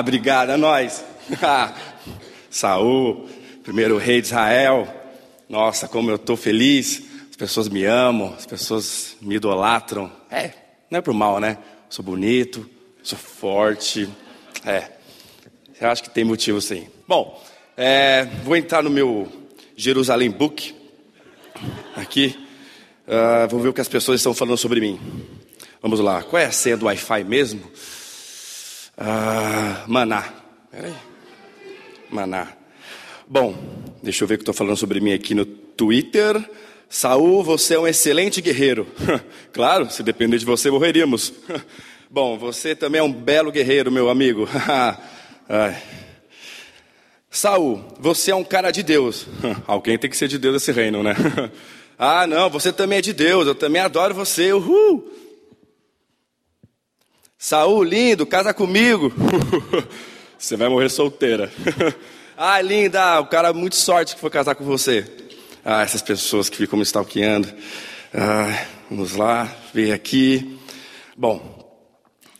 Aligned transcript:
Ah, 0.00 0.02
obrigado, 0.02 0.48
a 0.48 0.56
nós. 0.56 1.04
Saul, 2.48 3.28
primeiro 3.62 3.98
rei 3.98 4.22
de 4.22 4.28
Israel. 4.28 4.88
Nossa, 5.46 5.86
como 5.86 6.10
eu 6.10 6.16
estou 6.16 6.38
feliz. 6.38 7.02
As 7.28 7.36
pessoas 7.36 7.68
me 7.68 7.84
amam, 7.84 8.34
as 8.34 8.46
pessoas 8.46 9.14
me 9.20 9.34
idolatram. 9.34 10.10
É, 10.30 10.52
não 10.90 11.00
é 11.00 11.02
por 11.02 11.12
mal, 11.12 11.38
né? 11.38 11.58
Sou 11.90 12.02
bonito, 12.02 12.66
sou 13.02 13.18
forte. 13.18 14.08
É, 14.64 14.84
eu 15.78 15.90
acho 15.90 16.02
que 16.02 16.08
tem 16.08 16.24
motivo 16.24 16.62
sim. 16.62 16.88
Bom, 17.06 17.38
é, 17.76 18.24
vou 18.42 18.56
entrar 18.56 18.82
no 18.82 18.88
meu 18.88 19.30
Jerusalém 19.76 20.30
Book. 20.30 20.74
Aqui. 21.94 22.34
Uh, 23.06 23.46
vou 23.50 23.60
ver 23.60 23.68
o 23.68 23.72
que 23.74 23.82
as 23.82 23.88
pessoas 23.88 24.18
estão 24.18 24.32
falando 24.32 24.56
sobre 24.56 24.80
mim. 24.80 24.98
Vamos 25.82 26.00
lá. 26.00 26.22
Qual 26.22 26.40
é 26.40 26.46
a 26.46 26.52
senha 26.52 26.78
do 26.78 26.86
Wi-Fi 26.86 27.22
mesmo? 27.22 27.70
Uh, 29.00 29.90
maná. 29.90 30.28
Peraí. 30.70 30.94
Maná. 32.10 32.48
Bom, 33.26 33.56
deixa 34.02 34.24
eu 34.24 34.28
ver 34.28 34.34
o 34.34 34.38
que 34.38 34.42
estou 34.42 34.52
falando 34.52 34.76
sobre 34.76 35.00
mim 35.00 35.14
aqui 35.14 35.34
no 35.34 35.46
Twitter. 35.46 36.36
Saul, 36.86 37.42
você 37.42 37.76
é 37.76 37.78
um 37.78 37.86
excelente 37.88 38.42
guerreiro. 38.42 38.86
claro, 39.54 39.90
se 39.90 40.02
depender 40.02 40.36
de 40.36 40.44
você, 40.44 40.70
morreríamos. 40.70 41.32
Bom, 42.10 42.36
você 42.36 42.74
também 42.74 42.98
é 42.98 43.02
um 43.02 43.12
belo 43.12 43.50
guerreiro, 43.50 43.90
meu 43.90 44.10
amigo. 44.10 44.46
Saul, 47.30 47.82
você 47.98 48.32
é 48.32 48.34
um 48.34 48.44
cara 48.44 48.70
de 48.70 48.82
Deus. 48.82 49.26
Alguém 49.66 49.96
tem 49.96 50.10
que 50.10 50.16
ser 50.16 50.28
de 50.28 50.36
Deus 50.36 50.56
esse 50.56 50.72
reino, 50.72 51.02
né? 51.02 51.14
ah, 51.98 52.26
não, 52.26 52.50
você 52.50 52.70
também 52.70 52.98
é 52.98 53.02
de 53.02 53.14
Deus, 53.14 53.46
eu 53.46 53.54
também 53.54 53.80
adoro 53.80 54.12
você. 54.12 54.52
Uhul! 54.52 55.19
Saul, 57.42 57.82
lindo, 57.82 58.26
casa 58.26 58.52
comigo. 58.52 59.10
você 60.38 60.58
vai 60.58 60.68
morrer 60.68 60.90
solteira. 60.90 61.50
ah, 62.36 62.60
linda, 62.60 63.18
o 63.18 63.26
cara 63.28 63.54
muito 63.54 63.76
sorte 63.76 64.14
que 64.14 64.20
foi 64.20 64.28
casar 64.28 64.54
com 64.54 64.62
você. 64.62 65.10
Ah, 65.64 65.80
essas 65.80 66.02
pessoas 66.02 66.50
que 66.50 66.58
ficam 66.58 66.76
me 66.78 66.82
stalkeando. 66.82 67.50
Ah, 68.12 68.66
vamos 68.90 69.16
lá, 69.16 69.50
ver 69.72 69.92
aqui. 69.92 70.60
Bom, 71.16 71.80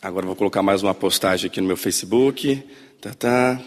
agora 0.03 0.27
vou 0.27 0.37
colocar 0.37 0.63
mais 0.63 0.83
uma 0.83 0.93
postagem 0.93 1.47
aqui 1.47 1.63
no 1.63 1.67
meu 1.67 1.79
Facebook. 1.79 2.63
Tá, 3.01 3.15
tá. 3.15 3.59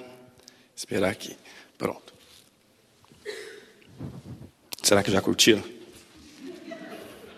Esperar 0.76 1.10
aqui. 1.10 1.36
Pronto. 1.80 2.14
Será 4.84 5.02
que 5.02 5.12
já 5.12 5.20
curtiram? 5.20 5.64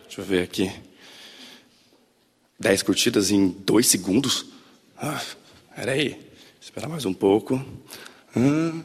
Deixa 0.05 0.19
eu 0.19 0.25
ver 0.25 0.43
aqui. 0.43 0.69
Dez 2.66 2.81
curtidas 2.81 3.30
em 3.30 3.49
dois 3.49 3.85
segundos? 3.85 4.47
Ah, 4.97 5.21
peraí. 5.75 6.19
Esperar 6.59 6.89
mais 6.89 7.05
um 7.05 7.13
pouco. 7.13 7.63
Hum. 8.35 8.81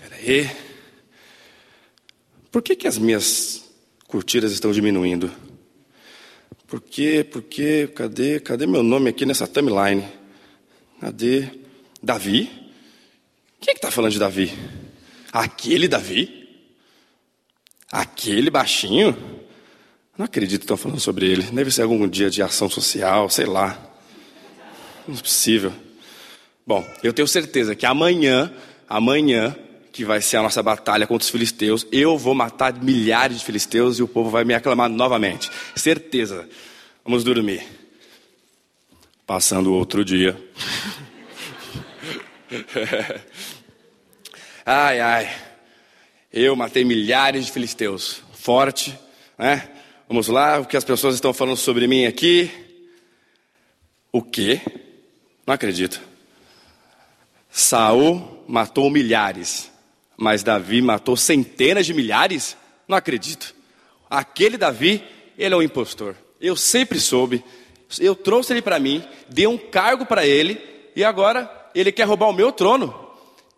Peraí. 0.00 0.50
Por 2.50 2.62
que, 2.62 2.74
que 2.74 2.88
as 2.88 2.98
minhas 2.98 3.64
curtidas 4.08 4.50
estão 4.50 4.72
diminuindo? 4.72 5.30
Por 6.66 6.80
quê? 6.80 7.22
Por 7.22 7.42
quê? 7.42 7.88
Cadê? 7.94 8.40
Cadê 8.40 8.66
meu 8.66 8.82
nome 8.82 9.10
aqui 9.10 9.24
nessa 9.24 9.46
timeline? 9.46 10.04
Cadê? 11.00 11.48
Davi? 12.02 12.50
Quem 13.60 13.70
é 13.70 13.74
que 13.74 13.78
está 13.78 13.92
falando 13.92 14.10
de 14.10 14.18
Davi? 14.18 14.52
Aquele 15.32 15.86
Davi? 15.86 16.48
Aquele 17.92 18.50
baixinho? 18.50 19.35
Não 20.16 20.24
acredito 20.24 20.60
que 20.60 20.64
estão 20.64 20.76
falando 20.76 21.00
sobre 21.00 21.26
ele. 21.26 21.42
Deve 21.42 21.70
ser 21.70 21.82
algum 21.82 22.08
dia 22.08 22.30
de 22.30 22.42
ação 22.42 22.70
social, 22.70 23.28
sei 23.28 23.44
lá. 23.44 23.78
Não 25.06 25.14
é 25.14 25.18
possível. 25.18 25.72
Bom, 26.66 26.84
eu 27.02 27.12
tenho 27.12 27.28
certeza 27.28 27.74
que 27.74 27.84
amanhã, 27.84 28.52
amanhã, 28.88 29.54
que 29.92 30.04
vai 30.04 30.22
ser 30.22 30.38
a 30.38 30.42
nossa 30.42 30.62
batalha 30.62 31.06
contra 31.06 31.24
os 31.24 31.30
filisteus, 31.30 31.86
eu 31.92 32.16
vou 32.16 32.34
matar 32.34 32.72
milhares 32.82 33.38
de 33.38 33.44
filisteus 33.44 33.98
e 33.98 34.02
o 34.02 34.08
povo 34.08 34.30
vai 34.30 34.44
me 34.44 34.54
aclamar 34.54 34.88
novamente. 34.88 35.50
Certeza. 35.74 36.48
Vamos 37.04 37.22
dormir. 37.22 37.62
Passando 39.26 39.74
outro 39.74 40.04
dia. 40.04 40.36
ai, 44.64 45.00
ai. 45.00 45.30
Eu 46.32 46.56
matei 46.56 46.84
milhares 46.84 47.46
de 47.46 47.52
filisteus. 47.52 48.22
Forte, 48.32 48.98
né? 49.38 49.75
Vamos 50.08 50.28
lá, 50.28 50.60
o 50.60 50.64
que 50.64 50.76
as 50.76 50.84
pessoas 50.84 51.16
estão 51.16 51.34
falando 51.34 51.56
sobre 51.56 51.88
mim 51.88 52.06
aqui? 52.06 52.48
O 54.12 54.22
quê? 54.22 54.60
Não 55.44 55.52
acredito. 55.52 56.00
Saul 57.50 58.44
matou 58.46 58.88
milhares, 58.88 59.68
mas 60.16 60.44
Davi 60.44 60.80
matou 60.80 61.16
centenas 61.16 61.86
de 61.86 61.92
milhares? 61.92 62.56
Não 62.86 62.96
acredito. 62.96 63.52
Aquele 64.08 64.56
Davi, 64.56 65.02
ele 65.36 65.54
é 65.54 65.58
um 65.58 65.62
impostor. 65.62 66.14
Eu 66.40 66.54
sempre 66.54 67.00
soube. 67.00 67.42
Eu 67.98 68.14
trouxe 68.14 68.52
ele 68.52 68.62
para 68.62 68.78
mim, 68.78 69.02
dei 69.28 69.48
um 69.48 69.58
cargo 69.58 70.06
para 70.06 70.24
ele 70.24 70.62
e 70.94 71.02
agora 71.02 71.50
ele 71.74 71.90
quer 71.90 72.04
roubar 72.04 72.28
o 72.28 72.32
meu 72.32 72.52
trono. 72.52 73.10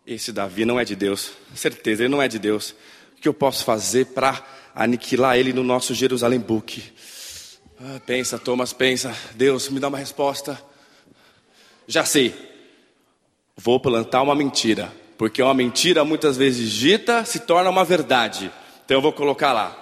Esse 0.07 0.33
Davi 0.33 0.65
não 0.65 0.81
é 0.81 0.85
de 0.87 0.97
Deus, 0.97 1.31
certeza, 1.55 2.05
ele 2.05 2.09
não 2.09 2.23
é 2.23 2.29
de 2.29 2.39
Deus. 2.39 2.71
O 3.19 3.21
que 3.21 3.29
eu 3.29 3.35
posso 3.35 3.67
fazer 3.67 4.07
para 4.07 4.43
aniquilar 4.79 5.37
ele 5.37 5.53
no 5.53 5.65
nosso 5.65 5.93
Jerusalém 5.93 6.39
Book? 6.39 6.81
Ah, 7.81 8.01
pensa, 8.07 8.39
Thomas, 8.39 8.73
pensa. 8.73 9.13
Deus, 9.35 9.69
me 9.69 9.81
dá 9.81 9.89
uma 9.89 9.99
resposta. 9.99 10.61
Já 11.87 12.05
sei. 12.05 12.33
Vou 13.57 13.81
plantar 13.81 14.23
uma 14.23 14.37
mentira, 14.37 14.93
porque 15.17 15.43
uma 15.43 15.53
mentira 15.53 16.05
muitas 16.05 16.37
vezes 16.37 16.71
dita 16.71 17.25
se 17.25 17.41
torna 17.41 17.69
uma 17.69 17.85
verdade. 17.85 18.53
Então 18.85 18.99
eu 18.99 19.03
vou 19.03 19.13
colocar 19.13 19.53
lá. 19.53 19.77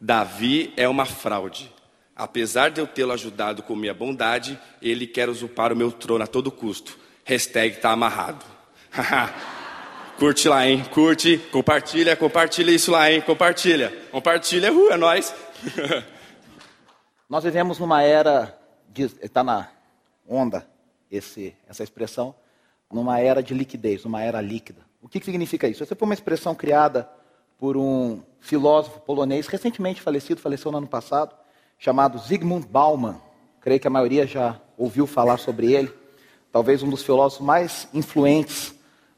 Davi 0.00 0.72
é 0.78 0.88
uma 0.88 1.04
fraude. 1.04 1.70
Apesar 2.14 2.70
de 2.70 2.80
eu 2.80 2.86
tê-lo 2.86 3.12
ajudado 3.12 3.62
com 3.62 3.76
minha 3.76 3.92
bondade, 3.92 4.58
ele 4.80 5.06
quer 5.06 5.28
usurpar 5.28 5.74
o 5.74 5.76
meu 5.76 5.92
trono 5.92 6.24
a 6.24 6.26
todo 6.26 6.50
custo. 6.50 6.98
Hashtag 7.22 7.80
tá 7.80 7.90
amarrado. 7.90 8.44
Curte 10.18 10.48
lá, 10.48 10.66
hein? 10.66 10.82
Curte, 10.92 11.36
compartilha, 11.52 12.16
compartilha 12.16 12.70
isso 12.70 12.90
lá, 12.90 13.10
hein? 13.12 13.20
Compartilha. 13.20 13.92
Compartilha, 14.10 14.72
uh, 14.72 14.90
é 14.90 14.96
nóis. 14.96 15.34
Nós 17.28 17.44
vivemos 17.44 17.78
numa 17.78 18.02
era, 18.02 18.58
está 19.20 19.44
na 19.44 19.68
onda 20.26 20.66
esse, 21.10 21.54
essa 21.68 21.82
expressão, 21.82 22.34
numa 22.90 23.20
era 23.20 23.42
de 23.42 23.52
liquidez, 23.52 24.04
numa 24.04 24.22
era 24.22 24.40
líquida. 24.40 24.80
O 25.02 25.08
que, 25.08 25.20
que 25.20 25.26
significa 25.26 25.68
isso? 25.68 25.82
Essa 25.82 25.94
foi 25.94 26.06
uma 26.06 26.14
expressão 26.14 26.54
criada 26.54 27.06
por 27.58 27.76
um 27.76 28.22
filósofo 28.40 29.00
polonês 29.00 29.46
recentemente 29.48 30.00
falecido, 30.00 30.40
faleceu 30.40 30.72
no 30.72 30.78
ano 30.78 30.88
passado, 30.88 31.34
chamado 31.78 32.18
Zygmunt 32.18 32.66
Bauman. 32.66 33.20
Creio 33.60 33.80
que 33.80 33.86
a 33.86 33.90
maioria 33.90 34.26
já 34.26 34.58
ouviu 34.78 35.06
falar 35.06 35.36
sobre 35.36 35.74
ele 35.74 35.92
talvez 36.56 36.82
um 36.82 36.88
dos 36.88 37.02
filósofos 37.02 37.44
mais 37.44 37.86
influentes 37.92 38.74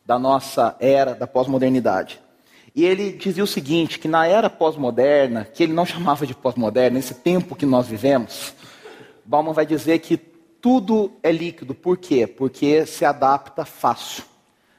da 0.08 0.18
nossa 0.18 0.74
era 0.80 1.14
da 1.14 1.26
pós-modernidade. 1.26 2.18
E 2.74 2.82
ele 2.82 3.12
dizia 3.12 3.44
o 3.44 3.46
seguinte, 3.46 3.98
que 3.98 4.08
na 4.08 4.26
era 4.26 4.48
pós-moderna, 4.48 5.44
que 5.44 5.62
ele 5.62 5.74
não 5.74 5.84
chamava 5.84 6.26
de 6.26 6.34
pós-moderna, 6.34 6.96
nesse 6.96 7.12
tempo 7.12 7.54
que 7.54 7.66
nós 7.66 7.88
vivemos, 7.88 8.54
Bauman 9.22 9.52
vai 9.52 9.66
dizer 9.66 9.98
que 9.98 10.16
tudo 10.16 11.12
é 11.22 11.30
líquido. 11.30 11.74
Por 11.74 11.98
quê? 11.98 12.26
Porque 12.26 12.86
se 12.86 13.04
adapta 13.04 13.66
fácil. 13.66 14.24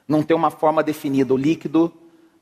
Não 0.08 0.24
tem 0.24 0.36
uma 0.36 0.50
forma 0.50 0.82
definida. 0.82 1.32
O 1.32 1.38
líquido 1.38 1.94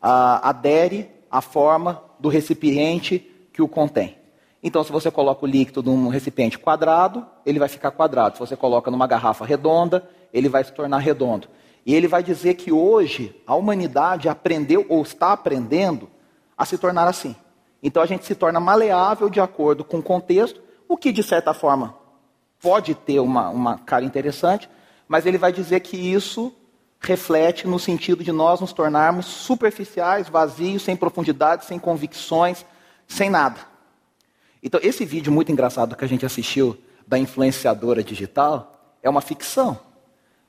ah, 0.01 0.47
adere 0.47 1.09
à 1.29 1.41
forma 1.41 2.01
do 2.17 2.29
recipiente 2.29 3.29
que 3.51 3.61
o 3.61 3.67
contém. 3.67 4.15
Então, 4.63 4.81
se 4.81 4.93
você 4.93 5.11
coloca 5.11 5.43
o 5.43 5.49
líquido 5.49 5.83
num 5.83 6.07
recipiente 6.07 6.57
quadrado, 6.57 7.25
ele 7.45 7.59
vai 7.59 7.67
ficar 7.67 7.91
quadrado. 7.91 8.35
Se 8.35 8.39
você 8.39 8.55
coloca 8.55 8.89
numa 8.89 9.07
garrafa 9.07 9.45
redonda, 9.45 10.09
ele 10.33 10.47
vai 10.47 10.63
se 10.63 10.71
tornar 10.71 10.99
redondo. 10.99 11.49
E 11.87 11.95
ele 11.95 12.05
vai 12.05 12.21
dizer 12.21 12.55
que 12.55 12.69
hoje 12.69 13.33
a 13.47 13.55
humanidade 13.55 14.27
aprendeu 14.27 14.85
ou 14.89 15.01
está 15.01 15.31
aprendendo 15.31 16.09
a 16.57 16.65
se 16.65 16.77
tornar 16.77 17.07
assim. 17.07 17.33
Então 17.81 18.03
a 18.03 18.05
gente 18.05 18.25
se 18.25 18.35
torna 18.35 18.59
maleável 18.59 19.29
de 19.29 19.39
acordo 19.39 19.85
com 19.85 19.99
o 19.99 20.03
contexto, 20.03 20.61
o 20.85 20.97
que 20.97 21.13
de 21.13 21.23
certa 21.23 21.53
forma 21.53 21.95
pode 22.61 22.93
ter 22.93 23.21
uma, 23.21 23.47
uma 23.47 23.77
cara 23.77 24.03
interessante, 24.03 24.69
mas 25.07 25.25
ele 25.25 25.37
vai 25.37 25.53
dizer 25.53 25.79
que 25.79 25.95
isso 25.95 26.53
reflete 26.99 27.65
no 27.65 27.79
sentido 27.79 28.21
de 28.21 28.33
nós 28.33 28.59
nos 28.59 28.73
tornarmos 28.73 29.25
superficiais, 29.25 30.27
vazios, 30.27 30.81
sem 30.81 30.97
profundidade, 30.97 31.63
sem 31.63 31.79
convicções, 31.79 32.65
sem 33.07 33.29
nada. 33.29 33.61
Então, 34.61 34.81
esse 34.83 35.05
vídeo 35.05 35.31
muito 35.31 35.53
engraçado 35.53 35.95
que 35.95 36.03
a 36.03 36.09
gente 36.09 36.25
assistiu 36.25 36.77
da 37.07 37.17
influenciadora 37.17 38.03
digital 38.03 38.97
é 39.01 39.09
uma 39.09 39.21
ficção. 39.21 39.86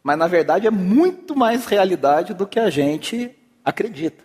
Mas, 0.02 0.18
na 0.18 0.26
verdade, 0.26 0.66
é 0.66 0.70
muito 0.70 1.36
mais 1.36 1.66
realidade 1.66 2.34
do 2.34 2.46
que 2.46 2.58
a 2.58 2.70
gente 2.70 3.36
acredita. 3.64 4.24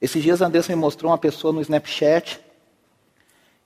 Esses 0.00 0.22
dias, 0.22 0.42
Anderson 0.42 0.72
me 0.72 0.76
mostrou 0.76 1.10
uma 1.10 1.18
pessoa 1.18 1.52
no 1.52 1.60
Snapchat 1.60 2.40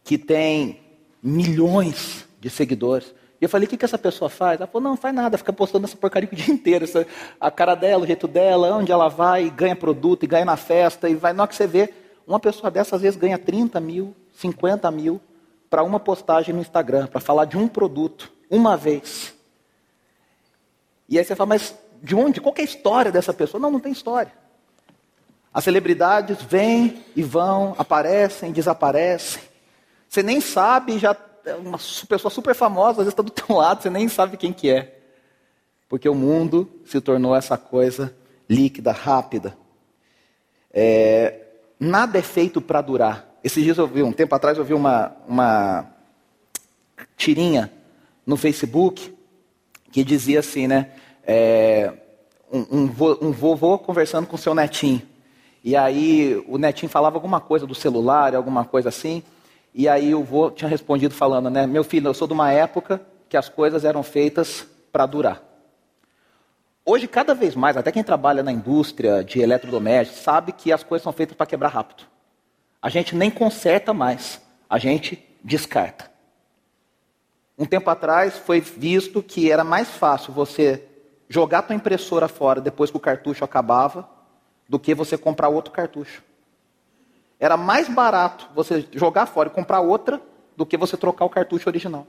que 0.04 0.16
tem 0.16 0.80
milhões 1.22 2.26
de 2.40 2.48
seguidores. 2.50 3.14
E 3.40 3.44
eu 3.44 3.48
falei, 3.48 3.66
o 3.66 3.68
que, 3.68 3.76
que 3.76 3.84
essa 3.84 3.98
pessoa 3.98 4.30
faz? 4.30 4.60
Ela 4.60 4.66
falou, 4.66 4.82
não, 4.82 4.90
não 4.92 4.96
faz 4.96 5.14
nada, 5.14 5.36
fica 5.36 5.52
postando 5.52 5.84
essa 5.84 5.96
porcaria 5.96 6.28
o 6.30 6.34
dia 6.34 6.52
inteiro. 6.52 6.84
Essa, 6.84 7.06
a 7.40 7.50
cara 7.50 7.74
dela, 7.74 8.04
o 8.04 8.06
jeito 8.06 8.26
dela, 8.26 8.74
onde 8.74 8.90
ela 8.90 9.08
vai, 9.08 9.50
ganha 9.50 9.76
produto, 9.76 10.24
e 10.24 10.26
ganha 10.26 10.44
na 10.44 10.56
festa, 10.56 11.08
e 11.08 11.14
vai. 11.14 11.32
Na 11.32 11.42
hora 11.42 11.48
que 11.48 11.56
você 11.56 11.66
vê, 11.66 11.92
uma 12.26 12.40
pessoa 12.40 12.70
dessa 12.70 12.96
às 12.96 13.02
vezes 13.02 13.18
ganha 13.18 13.38
30 13.38 13.78
mil, 13.80 14.14
50 14.34 14.90
mil 14.90 15.20
para 15.68 15.82
uma 15.82 16.00
postagem 16.00 16.54
no 16.54 16.60
Instagram, 16.60 17.06
para 17.06 17.20
falar 17.20 17.44
de 17.44 17.56
um 17.56 17.68
produto, 17.68 18.32
uma 18.48 18.76
vez. 18.76 19.35
E 21.08 21.18
aí 21.18 21.24
você 21.24 21.34
fala, 21.34 21.48
mas 21.48 21.74
de 22.02 22.14
onde? 22.14 22.40
Qual 22.40 22.54
é 22.56 22.60
a 22.60 22.64
história 22.64 23.12
dessa 23.12 23.32
pessoa? 23.32 23.60
Não, 23.60 23.70
não 23.70 23.80
tem 23.80 23.92
história. 23.92 24.32
As 25.52 25.64
celebridades 25.64 26.42
vêm 26.42 27.02
e 27.14 27.22
vão, 27.22 27.74
aparecem, 27.78 28.52
desaparecem. 28.52 29.42
Você 30.08 30.22
nem 30.22 30.40
sabe, 30.40 30.98
já 30.98 31.16
é 31.44 31.54
uma 31.54 31.78
pessoa 32.08 32.30
super 32.30 32.54
famosa, 32.54 32.90
às 32.90 32.96
vezes 32.98 33.12
está 33.12 33.22
do 33.22 33.30
teu 33.32 33.56
lado, 33.56 33.82
você 33.82 33.88
nem 33.88 34.08
sabe 34.08 34.36
quem 34.36 34.52
que 34.52 34.70
é. 34.70 34.98
Porque 35.88 36.08
o 36.08 36.14
mundo 36.14 36.68
se 36.84 37.00
tornou 37.00 37.34
essa 37.34 37.56
coisa 37.56 38.14
líquida, 38.48 38.92
rápida. 38.92 39.56
É, 40.72 41.40
nada 41.80 42.18
é 42.18 42.22
feito 42.22 42.60
para 42.60 42.82
durar. 42.82 43.26
Esses 43.42 43.64
dias 43.64 43.78
eu 43.78 43.86
vi, 43.86 44.02
um 44.02 44.12
tempo 44.12 44.34
atrás 44.34 44.58
eu 44.58 44.64
vi 44.64 44.74
uma, 44.74 45.16
uma 45.26 45.90
tirinha 47.16 47.72
no 48.26 48.36
Facebook 48.36 49.15
que 49.96 50.04
dizia 50.04 50.40
assim, 50.40 50.66
né? 50.66 50.90
É, 51.26 51.90
um, 52.52 52.82
um, 52.82 53.28
um 53.28 53.32
vovô 53.32 53.78
conversando 53.78 54.26
com 54.26 54.36
seu 54.36 54.54
netinho. 54.54 55.00
E 55.64 55.74
aí 55.74 56.36
o 56.46 56.58
netinho 56.58 56.90
falava 56.90 57.16
alguma 57.16 57.40
coisa 57.40 57.66
do 57.66 57.74
celular, 57.74 58.34
alguma 58.34 58.62
coisa 58.62 58.90
assim. 58.90 59.22
E 59.72 59.88
aí 59.88 60.14
o 60.14 60.22
vô 60.22 60.50
tinha 60.50 60.68
respondido 60.68 61.14
falando, 61.14 61.48
né? 61.48 61.66
Meu 61.66 61.82
filho, 61.82 62.08
eu 62.08 62.12
sou 62.12 62.28
de 62.28 62.34
uma 62.34 62.52
época 62.52 63.00
que 63.26 63.38
as 63.38 63.48
coisas 63.48 63.86
eram 63.86 64.02
feitas 64.02 64.66
para 64.92 65.06
durar. 65.06 65.42
Hoje, 66.84 67.08
cada 67.08 67.34
vez 67.34 67.56
mais, 67.56 67.78
até 67.78 67.90
quem 67.90 68.04
trabalha 68.04 68.42
na 68.42 68.52
indústria 68.52 69.24
de 69.24 69.40
eletrodomésticos 69.40 70.20
sabe 70.22 70.52
que 70.52 70.70
as 70.72 70.82
coisas 70.82 71.04
são 71.04 71.12
feitas 71.12 71.34
para 71.34 71.46
quebrar 71.46 71.70
rápido. 71.70 72.04
A 72.82 72.90
gente 72.90 73.16
nem 73.16 73.30
conserta 73.30 73.94
mais, 73.94 74.42
a 74.68 74.76
gente 74.76 75.26
descarta. 75.42 76.15
Um 77.58 77.64
tempo 77.64 77.88
atrás 77.88 78.36
foi 78.36 78.60
visto 78.60 79.22
que 79.22 79.50
era 79.50 79.64
mais 79.64 79.88
fácil 79.88 80.32
você 80.32 80.84
jogar 81.28 81.62
tua 81.62 81.74
impressora 81.74 82.28
fora 82.28 82.60
depois 82.60 82.90
que 82.90 82.96
o 82.96 83.00
cartucho 83.00 83.44
acabava 83.44 84.08
do 84.68 84.78
que 84.78 84.94
você 84.94 85.16
comprar 85.16 85.48
outro 85.48 85.72
cartucho. 85.72 86.22
Era 87.38 87.56
mais 87.56 87.88
barato 87.88 88.48
você 88.54 88.86
jogar 88.92 89.26
fora 89.26 89.48
e 89.48 89.52
comprar 89.52 89.80
outra 89.80 90.20
do 90.56 90.66
que 90.66 90.76
você 90.76 90.96
trocar 90.96 91.24
o 91.24 91.30
cartucho 91.30 91.68
original. 91.68 92.06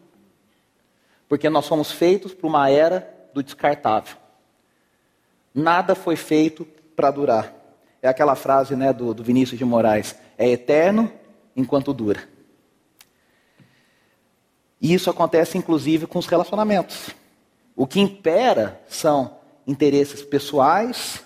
Porque 1.27 1.49
nós 1.49 1.65
somos 1.65 1.91
feitos 1.91 2.33
para 2.33 2.47
uma 2.47 2.69
era 2.69 3.13
do 3.33 3.43
descartável. 3.43 4.17
Nada 5.53 5.95
foi 5.95 6.15
feito 6.15 6.65
para 6.95 7.11
durar. 7.11 7.53
É 8.01 8.07
aquela 8.07 8.35
frase 8.35 8.75
né, 8.75 8.93
do, 8.93 9.13
do 9.13 9.23
Vinícius 9.23 9.57
de 9.57 9.65
Moraes: 9.65 10.15
é 10.37 10.47
eterno 10.49 11.11
enquanto 11.55 11.93
dura. 11.93 12.36
E 14.81 14.93
isso 14.93 15.09
acontece 15.09 15.57
inclusive 15.57 16.07
com 16.07 16.19
os 16.19 16.27
relacionamentos. 16.27 17.09
O 17.75 17.85
que 17.85 17.99
impera 17.99 18.81
são 18.87 19.37
interesses 19.65 20.21
pessoais, 20.21 21.23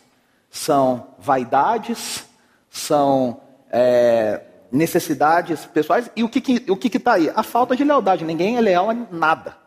são 0.50 1.08
vaidades, 1.20 2.26
são 2.70 3.42
é, 3.70 4.42
necessidades 4.72 5.66
pessoais. 5.66 6.10
E 6.16 6.24
o 6.24 6.30
que 6.30 6.40
está 6.40 6.66
que, 6.66 6.72
o 6.72 6.78
que 6.78 6.90
que 6.90 7.00
tá 7.00 7.14
aí? 7.14 7.32
A 7.36 7.44
falta 7.44 7.76
de 7.76 7.84
lealdade. 7.84 8.26
Ninguém 8.26 8.58
é 8.58 8.62
leal 8.62 8.90
a 8.90 8.94
nada. 8.94 9.58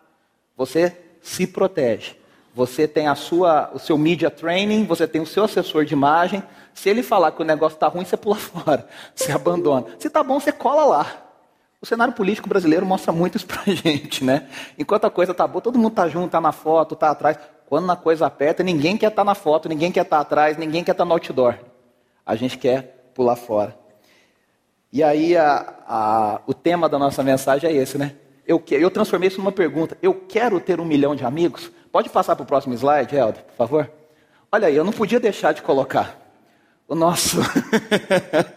Você 0.56 0.96
se 1.22 1.46
protege. 1.46 2.16
Você 2.54 2.86
tem 2.86 3.08
a 3.08 3.16
sua, 3.16 3.70
o 3.74 3.78
seu 3.80 3.98
media 3.98 4.30
training, 4.30 4.84
você 4.84 5.08
tem 5.08 5.20
o 5.20 5.26
seu 5.26 5.44
assessor 5.44 5.84
de 5.84 5.92
imagem. 5.92 6.42
Se 6.72 6.88
ele 6.88 7.02
falar 7.02 7.32
que 7.32 7.42
o 7.42 7.44
negócio 7.44 7.74
está 7.74 7.88
ruim, 7.88 8.04
você 8.04 8.16
pula 8.16 8.36
fora, 8.36 8.86
você 9.14 9.32
abandona. 9.32 9.86
Se 9.98 10.06
está 10.06 10.22
bom, 10.22 10.38
você 10.38 10.52
cola 10.52 10.84
lá. 10.84 11.23
O 11.84 11.86
cenário 11.86 12.14
político 12.14 12.48
brasileiro 12.48 12.86
mostra 12.86 13.12
muito 13.12 13.36
isso 13.36 13.46
pra 13.46 13.60
gente, 13.68 14.24
né? 14.24 14.48
Enquanto 14.78 15.04
a 15.04 15.10
coisa 15.10 15.32
está 15.32 15.46
boa, 15.46 15.60
todo 15.60 15.78
mundo 15.78 15.90
está 15.90 16.08
junto, 16.08 16.28
está 16.28 16.40
na 16.40 16.50
foto, 16.50 16.94
está 16.94 17.10
atrás. 17.10 17.38
Quando 17.66 17.92
a 17.92 17.94
coisa 17.94 18.24
aperta, 18.24 18.62
ninguém 18.62 18.96
quer 18.96 19.08
estar 19.08 19.20
tá 19.20 19.24
na 19.24 19.34
foto, 19.34 19.68
ninguém 19.68 19.92
quer 19.92 20.00
estar 20.00 20.16
tá 20.16 20.22
atrás, 20.22 20.56
ninguém 20.56 20.82
quer 20.82 20.92
estar 20.92 21.04
tá 21.04 21.06
no 21.06 21.12
outdoor. 21.12 21.58
A 22.24 22.36
gente 22.36 22.56
quer 22.56 23.10
pular 23.14 23.36
fora. 23.36 23.76
E 24.90 25.02
aí 25.02 25.36
a, 25.36 25.74
a, 25.86 26.40
o 26.46 26.54
tema 26.54 26.88
da 26.88 26.98
nossa 26.98 27.22
mensagem 27.22 27.68
é 27.68 27.74
esse, 27.74 27.98
né? 27.98 28.14
Eu, 28.46 28.64
eu 28.70 28.90
transformei 28.90 29.28
isso 29.28 29.36
numa 29.36 29.52
pergunta. 29.52 29.94
Eu 30.00 30.14
quero 30.26 30.58
ter 30.60 30.80
um 30.80 30.86
milhão 30.86 31.14
de 31.14 31.26
amigos? 31.26 31.70
Pode 31.92 32.08
passar 32.08 32.34
para 32.34 32.44
o 32.44 32.46
próximo 32.46 32.72
slide, 32.72 33.14
Helder, 33.14 33.44
por 33.44 33.56
favor? 33.56 33.90
Olha 34.50 34.68
aí, 34.68 34.74
eu 34.74 34.84
não 34.84 34.92
podia 34.92 35.20
deixar 35.20 35.52
de 35.52 35.60
colocar 35.60 36.18
o 36.88 36.94
nosso, 36.94 37.36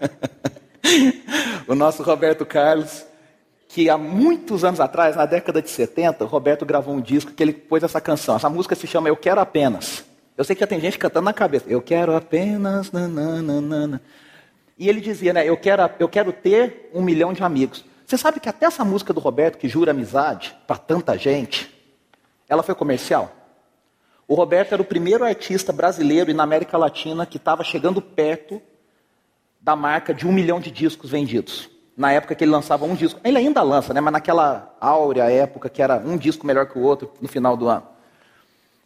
o 1.67 1.75
nosso 1.75 2.03
Roberto 2.03 2.45
Carlos, 2.45 3.05
que 3.77 3.91
há 3.91 3.97
muitos 3.97 4.63
anos 4.63 4.79
atrás, 4.79 5.15
na 5.15 5.27
década 5.27 5.61
de 5.61 5.69
70, 5.69 6.23
o 6.23 6.27
Roberto 6.27 6.65
gravou 6.65 6.95
um 6.95 6.99
disco 6.99 7.31
que 7.31 7.43
ele 7.43 7.53
pôs 7.53 7.83
essa 7.83 8.01
canção. 8.01 8.35
Essa 8.35 8.49
música 8.49 8.73
se 8.73 8.87
chama 8.87 9.07
Eu 9.07 9.15
Quero 9.15 9.39
Apenas. 9.39 10.03
Eu 10.35 10.43
sei 10.43 10.55
que 10.55 10.61
já 10.61 10.65
tem 10.65 10.79
gente 10.79 10.97
cantando 10.97 11.25
na 11.25 11.33
cabeça. 11.33 11.65
Eu 11.69 11.79
quero 11.79 12.15
apenas. 12.15 12.91
Nananana. 12.91 14.01
E 14.79 14.89
ele 14.89 14.99
dizia, 14.99 15.31
né? 15.31 15.47
Eu 15.47 15.55
quero, 15.55 15.87
eu 15.99 16.09
quero 16.09 16.33
ter 16.33 16.89
um 16.91 17.03
milhão 17.03 17.31
de 17.33 17.43
amigos. 17.43 17.85
Você 18.03 18.17
sabe 18.17 18.39
que 18.39 18.49
até 18.49 18.65
essa 18.65 18.83
música 18.83 19.13
do 19.13 19.19
Roberto, 19.19 19.59
que 19.59 19.69
jura 19.69 19.91
amizade 19.91 20.57
para 20.65 20.77
tanta 20.79 21.15
gente, 21.15 21.71
ela 22.49 22.63
foi 22.63 22.73
comercial? 22.73 23.31
O 24.27 24.33
Roberto 24.33 24.73
era 24.73 24.81
o 24.81 24.85
primeiro 24.85 25.23
artista 25.23 25.71
brasileiro 25.71 26.31
e 26.31 26.33
na 26.33 26.41
América 26.41 26.79
Latina 26.79 27.27
que 27.27 27.37
estava 27.37 27.63
chegando 27.63 28.01
perto 28.01 28.59
da 29.61 29.75
marca 29.75 30.15
de 30.15 30.25
um 30.25 30.31
milhão 30.31 30.59
de 30.59 30.71
discos 30.71 31.11
vendidos. 31.11 31.76
Na 31.97 32.11
época 32.11 32.35
que 32.35 32.43
ele 32.43 32.51
lançava 32.51 32.85
um 32.85 32.93
disco. 32.93 33.19
Ele 33.23 33.39
ainda 33.39 33.63
lança, 33.63 33.93
né? 33.93 33.99
Mas 33.99 34.13
naquela 34.13 34.71
áurea 34.79 35.23
época 35.31 35.67
que 35.67 35.81
era 35.81 35.97
um 35.97 36.15
disco 36.15 36.45
melhor 36.45 36.67
que 36.67 36.77
o 36.77 36.83
outro 36.83 37.11
no 37.19 37.27
final 37.27 37.57
do 37.57 37.67
ano. 37.67 37.83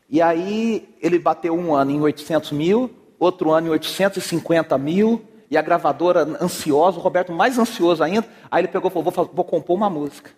E 0.10 0.22
aí 0.22 0.90
ele 1.02 1.20
bateu 1.20 1.54
um 1.54 1.76
ano 1.76 1.92
em 1.92 2.00
800 2.00 2.54
mil, 2.54 2.90
outro 3.20 3.52
ano 3.52 3.68
em 3.68 3.70
850 3.72 4.78
mil, 4.78 5.24
e 5.50 5.58
a 5.58 5.62
gravadora 5.62 6.22
ansiosa, 6.42 6.98
o 6.98 7.02
Roberto 7.02 7.34
mais 7.34 7.60
ansioso 7.60 8.02
ainda, 8.02 8.26
aí 8.50 8.62
ele 8.62 8.70
pegou 8.70 8.90
e 8.90 8.94
falou, 8.94 9.12
vou, 9.12 9.30
vou 9.34 9.44
compor 9.44 9.76
uma 9.76 9.90
música. 9.90 10.32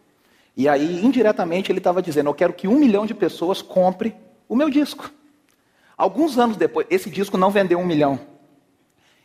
E 0.57 0.67
aí, 0.67 1.03
indiretamente, 1.05 1.71
ele 1.71 1.79
estava 1.79 2.01
dizendo, 2.01 2.29
eu 2.29 2.33
quero 2.33 2.53
que 2.53 2.67
um 2.67 2.77
milhão 2.77 3.05
de 3.05 3.13
pessoas 3.13 3.61
compre 3.61 4.15
o 4.49 4.55
meu 4.55 4.69
disco. 4.69 5.11
Alguns 5.95 6.37
anos 6.37 6.57
depois, 6.57 6.87
esse 6.89 7.09
disco 7.09 7.37
não 7.37 7.51
vendeu 7.51 7.79
um 7.79 7.85
milhão. 7.85 8.19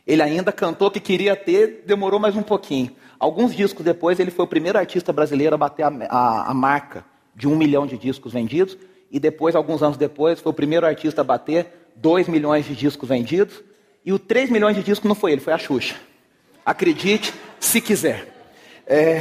Ele 0.06 0.22
ainda 0.22 0.52
cantou 0.52 0.90
que 0.90 1.00
queria 1.00 1.36
ter, 1.36 1.84
demorou 1.86 2.18
mais 2.18 2.36
um 2.36 2.42
pouquinho. 2.42 2.94
Alguns 3.18 3.54
discos 3.54 3.84
depois, 3.84 4.20
ele 4.20 4.30
foi 4.30 4.44
o 4.44 4.48
primeiro 4.48 4.78
artista 4.78 5.12
brasileiro 5.12 5.54
a 5.54 5.58
bater 5.58 5.82
a, 5.82 5.88
a, 6.08 6.50
a 6.50 6.54
marca 6.54 7.04
de 7.34 7.48
um 7.48 7.56
milhão 7.56 7.86
de 7.86 7.98
discos 7.98 8.32
vendidos. 8.32 8.76
E 9.10 9.18
depois, 9.18 9.56
alguns 9.56 9.82
anos 9.82 9.96
depois, 9.96 10.40
foi 10.40 10.50
o 10.50 10.54
primeiro 10.54 10.86
artista 10.86 11.22
a 11.22 11.24
bater 11.24 11.90
dois 11.96 12.28
milhões 12.28 12.66
de 12.66 12.74
discos 12.74 13.08
vendidos. 13.08 13.62
E 14.04 14.12
o 14.12 14.18
3 14.18 14.50
milhões 14.50 14.76
de 14.76 14.82
discos 14.82 15.08
não 15.08 15.14
foi 15.14 15.32
ele, 15.32 15.40
foi 15.40 15.52
a 15.52 15.58
Xuxa. 15.58 15.96
Acredite, 16.64 17.34
se 17.58 17.80
quiser. 17.80 18.34
É, 18.86 19.18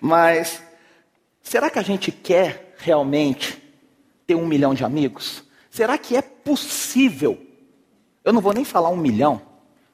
mas 0.00 0.62
será 1.42 1.70
que 1.70 1.78
a 1.78 1.82
gente 1.82 2.10
quer 2.10 2.74
realmente 2.78 3.62
ter 4.26 4.34
um 4.34 4.46
milhão 4.46 4.74
de 4.74 4.84
amigos? 4.84 5.44
Será 5.70 5.98
que 5.98 6.16
é 6.16 6.22
possível? 6.22 7.38
Eu 8.24 8.32
não 8.32 8.40
vou 8.40 8.52
nem 8.52 8.64
falar 8.64 8.90
um 8.90 8.96
milhão. 8.96 9.40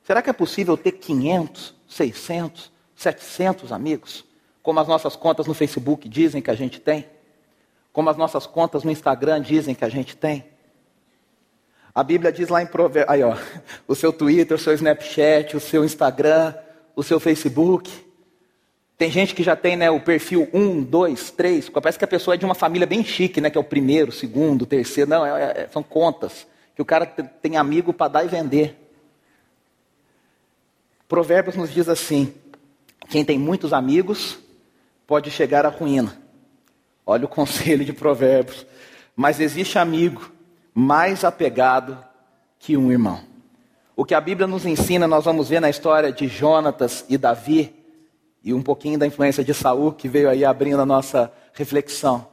Será 0.02 0.22
que 0.22 0.30
é 0.30 0.32
possível 0.32 0.76
ter 0.76 0.92
500, 0.92 1.74
600, 1.88 2.72
700 2.96 3.70
amigos? 3.70 4.24
Como 4.62 4.80
as 4.80 4.88
nossas 4.88 5.14
contas 5.14 5.46
no 5.46 5.54
Facebook 5.54 6.08
dizem 6.08 6.42
que 6.42 6.50
a 6.50 6.54
gente 6.54 6.80
tem? 6.80 7.06
Como 7.92 8.10
as 8.10 8.16
nossas 8.16 8.46
contas 8.46 8.82
no 8.82 8.90
Instagram 8.90 9.40
dizem 9.40 9.74
que 9.74 9.84
a 9.84 9.88
gente 9.88 10.16
tem? 10.16 10.44
A 11.94 12.02
Bíblia 12.02 12.32
diz 12.32 12.48
lá 12.48 12.60
em 12.62 12.66
Provérbios, 12.66 13.14
aí 13.14 13.22
ó, 13.22 13.36
o 13.86 13.94
seu 13.94 14.12
Twitter, 14.12 14.56
o 14.56 14.60
seu 14.60 14.74
Snapchat, 14.74 15.56
o 15.56 15.60
seu 15.60 15.84
Instagram, 15.84 16.54
o 16.94 17.02
seu 17.02 17.20
Facebook. 17.20 17.90
Tem 18.98 19.10
gente 19.10 19.34
que 19.34 19.42
já 19.42 19.54
tem 19.54 19.76
né, 19.76 19.90
o 19.90 20.00
perfil 20.00 20.48
1, 20.52 20.82
2, 20.82 21.30
3, 21.30 21.68
parece 21.68 21.98
que 21.98 22.04
a 22.04 22.08
pessoa 22.08 22.34
é 22.34 22.38
de 22.38 22.44
uma 22.44 22.54
família 22.54 22.86
bem 22.86 23.04
chique, 23.04 23.40
né, 23.40 23.50
que 23.50 23.58
é 23.58 23.60
o 23.60 23.64
primeiro, 23.64 24.10
segundo, 24.10 24.66
terceiro. 24.66 25.08
Não, 25.08 25.24
é, 25.24 25.42
é, 25.42 25.68
são 25.70 25.82
contas. 25.82 26.46
Que 26.74 26.82
o 26.82 26.84
cara 26.84 27.06
tem 27.06 27.56
amigo 27.56 27.92
para 27.92 28.08
dar 28.08 28.24
e 28.24 28.28
vender. 28.28 28.76
Provérbios 31.08 31.56
nos 31.56 31.72
diz 31.72 31.88
assim: 31.88 32.34
quem 33.06 33.24
tem 33.24 33.38
muitos 33.38 33.72
amigos 33.72 34.38
pode 35.06 35.30
chegar 35.30 35.64
à 35.64 35.68
ruína. 35.68 36.16
Olha 37.04 37.24
o 37.24 37.28
conselho 37.30 37.84
de 37.84 37.92
Provérbios. 37.92 38.66
Mas 39.14 39.40
existe 39.40 39.78
amigo 39.78 40.30
mais 40.74 41.24
apegado 41.24 41.98
que 42.58 42.76
um 42.76 42.90
irmão. 42.90 43.20
O 43.94 44.04
que 44.04 44.14
a 44.14 44.20
Bíblia 44.20 44.46
nos 44.46 44.66
ensina, 44.66 45.08
nós 45.08 45.24
vamos 45.24 45.48
ver 45.48 45.60
na 45.60 45.70
história 45.70 46.12
de 46.12 46.28
Jonatas 46.28 47.06
e 47.08 47.16
Davi, 47.16 47.74
e 48.44 48.52
um 48.52 48.62
pouquinho 48.62 48.98
da 48.98 49.06
influência 49.06 49.42
de 49.42 49.54
Saul, 49.54 49.92
que 49.92 50.08
veio 50.08 50.28
aí 50.28 50.44
abrindo 50.44 50.80
a 50.80 50.86
nossa 50.86 51.32
reflexão. 51.54 52.28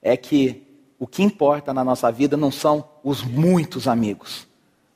é 0.00 0.16
que 0.16 0.66
o 0.98 1.06
que 1.06 1.22
importa 1.22 1.74
na 1.74 1.82
nossa 1.82 2.12
vida 2.12 2.36
não 2.36 2.50
são 2.50 2.88
os 3.02 3.22
muitos 3.22 3.88
amigos, 3.88 4.46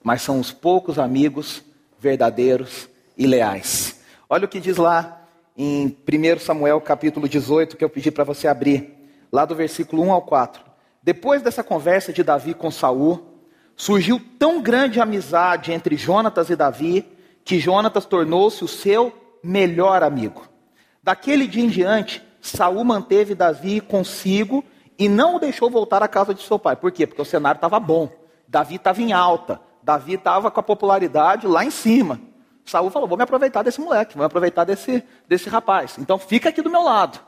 mas 0.03 0.23
são 0.23 0.39
os 0.39 0.53
poucos 0.53 0.99
amigos 0.99 1.63
verdadeiros 1.99 2.89
e 3.17 3.27
leais. 3.27 4.03
Olha 4.35 4.47
o 4.47 4.49
que 4.49 4.59
diz 4.59 4.79
lá 4.79 5.21
em 5.57 5.87
1 5.87 6.41
Samuel 6.41 6.81
capítulo 6.81 7.29
18, 7.29 7.76
que 7.76 7.85
eu 7.85 7.88
pedi 7.88 8.11
para 8.11 8.25
você 8.25 8.49
abrir, 8.49 8.93
lá 9.31 9.45
do 9.45 9.55
versículo 9.55 10.03
1 10.03 10.11
ao 10.11 10.23
4. 10.23 10.61
Depois 11.00 11.41
dessa 11.41 11.62
conversa 11.62 12.12
de 12.12 12.25
Davi 12.25 12.53
com 12.53 12.69
Saul, 12.69 13.38
surgiu 13.76 14.21
tão 14.37 14.61
grande 14.61 15.00
amizade 15.00 15.71
entre 15.71 15.97
Jonatas 15.97 16.50
e 16.50 16.57
Davi, 16.57 17.07
que 17.45 17.61
Jonatas 17.61 18.07
tornou-se 18.07 18.64
o 18.64 18.67
seu 18.67 19.12
melhor 19.41 20.03
amigo. 20.03 20.43
Daquele 21.00 21.47
dia 21.47 21.62
em 21.62 21.69
diante, 21.69 22.21
Saul 22.41 22.83
manteve 22.83 23.37
Davi 23.37 23.81
consigo 23.81 24.64
e 24.99 25.09
não 25.09 25.37
o 25.37 25.38
deixou 25.38 25.71
voltar 25.71 26.03
à 26.03 26.09
casa 26.09 26.35
de 26.35 26.43
seu 26.43 26.59
pai. 26.59 26.75
Por 26.75 26.91
quê? 26.91 27.07
Porque 27.07 27.23
o 27.23 27.25
cenário 27.25 27.59
estava 27.59 27.79
bom. 27.79 28.11
Davi 28.49 28.75
estava 28.75 29.00
em 29.00 29.12
alta. 29.12 29.61
Davi 29.81 30.14
estava 30.14 30.50
com 30.50 30.59
a 30.59 30.64
popularidade 30.64 31.47
lá 31.47 31.64
em 31.64 31.71
cima. 31.71 32.34
Saul 32.64 32.90
falou: 32.90 33.09
vou 33.09 33.16
me 33.16 33.25
aproveitar 33.25 33.62
desse 33.62 33.80
moleque, 33.80 34.14
vou 34.14 34.23
me 34.23 34.26
aproveitar 34.26 34.64
desse, 34.64 35.04
desse 35.28 35.49
rapaz. 35.49 35.97
Então 35.99 36.18
fica 36.18 36.49
aqui 36.49 36.62
do 36.62 36.71
meu 36.71 36.83
lado. 36.83 37.21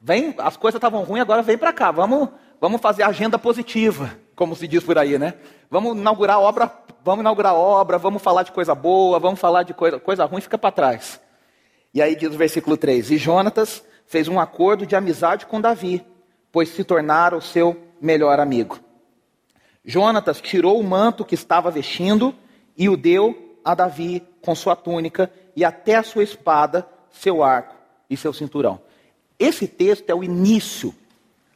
Vem, 0.00 0.34
as 0.38 0.56
coisas 0.56 0.78
estavam 0.78 1.04
ruins, 1.04 1.22
agora 1.22 1.42
vem 1.42 1.56
para 1.56 1.72
cá. 1.72 1.90
Vamos, 1.90 2.28
vamos 2.60 2.80
fazer 2.80 3.04
agenda 3.04 3.38
positiva, 3.38 4.10
como 4.34 4.56
se 4.56 4.66
diz 4.66 4.82
por 4.82 4.98
aí, 4.98 5.16
né? 5.18 5.34
Vamos 5.70 5.96
inaugurar 5.96 6.40
obra, 6.40 6.70
vamos 7.04 7.20
inaugurar 7.20 7.54
obra, 7.54 7.98
vamos 7.98 8.20
falar 8.20 8.42
de 8.42 8.52
coisa 8.52 8.74
boa, 8.74 9.18
vamos 9.18 9.38
falar 9.38 9.62
de 9.62 9.72
coisa, 9.72 10.00
coisa 10.00 10.24
ruim, 10.24 10.40
fica 10.40 10.58
para 10.58 10.72
trás. 10.72 11.20
E 11.94 12.02
aí 12.02 12.16
diz 12.16 12.34
o 12.34 12.36
versículo 12.36 12.76
3: 12.76 13.12
E 13.12 13.16
Jonatas 13.16 13.84
fez 14.06 14.28
um 14.28 14.40
acordo 14.40 14.84
de 14.84 14.96
amizade 14.96 15.46
com 15.46 15.60
Davi, 15.60 16.04
pois 16.50 16.68
se 16.68 16.84
tornara 16.84 17.36
o 17.36 17.40
seu 17.40 17.80
melhor 18.00 18.40
amigo. 18.40 18.78
Jonatas 19.84 20.40
tirou 20.40 20.78
o 20.78 20.84
manto 20.84 21.24
que 21.24 21.34
estava 21.34 21.70
vestindo 21.70 22.34
e 22.76 22.88
o 22.88 22.96
deu 22.96 23.58
a 23.64 23.74
Davi 23.74 24.26
com 24.42 24.54
sua 24.54 24.76
túnica 24.76 25.30
e 25.56 25.64
até 25.64 25.96
a 25.96 26.02
sua 26.02 26.22
espada, 26.22 26.86
seu 27.10 27.42
arco 27.42 27.74
e 28.10 28.16
seu 28.16 28.32
cinturão. 28.32 28.80
Esse 29.38 29.66
texto 29.66 30.08
é 30.10 30.14
o 30.14 30.22
início 30.22 30.94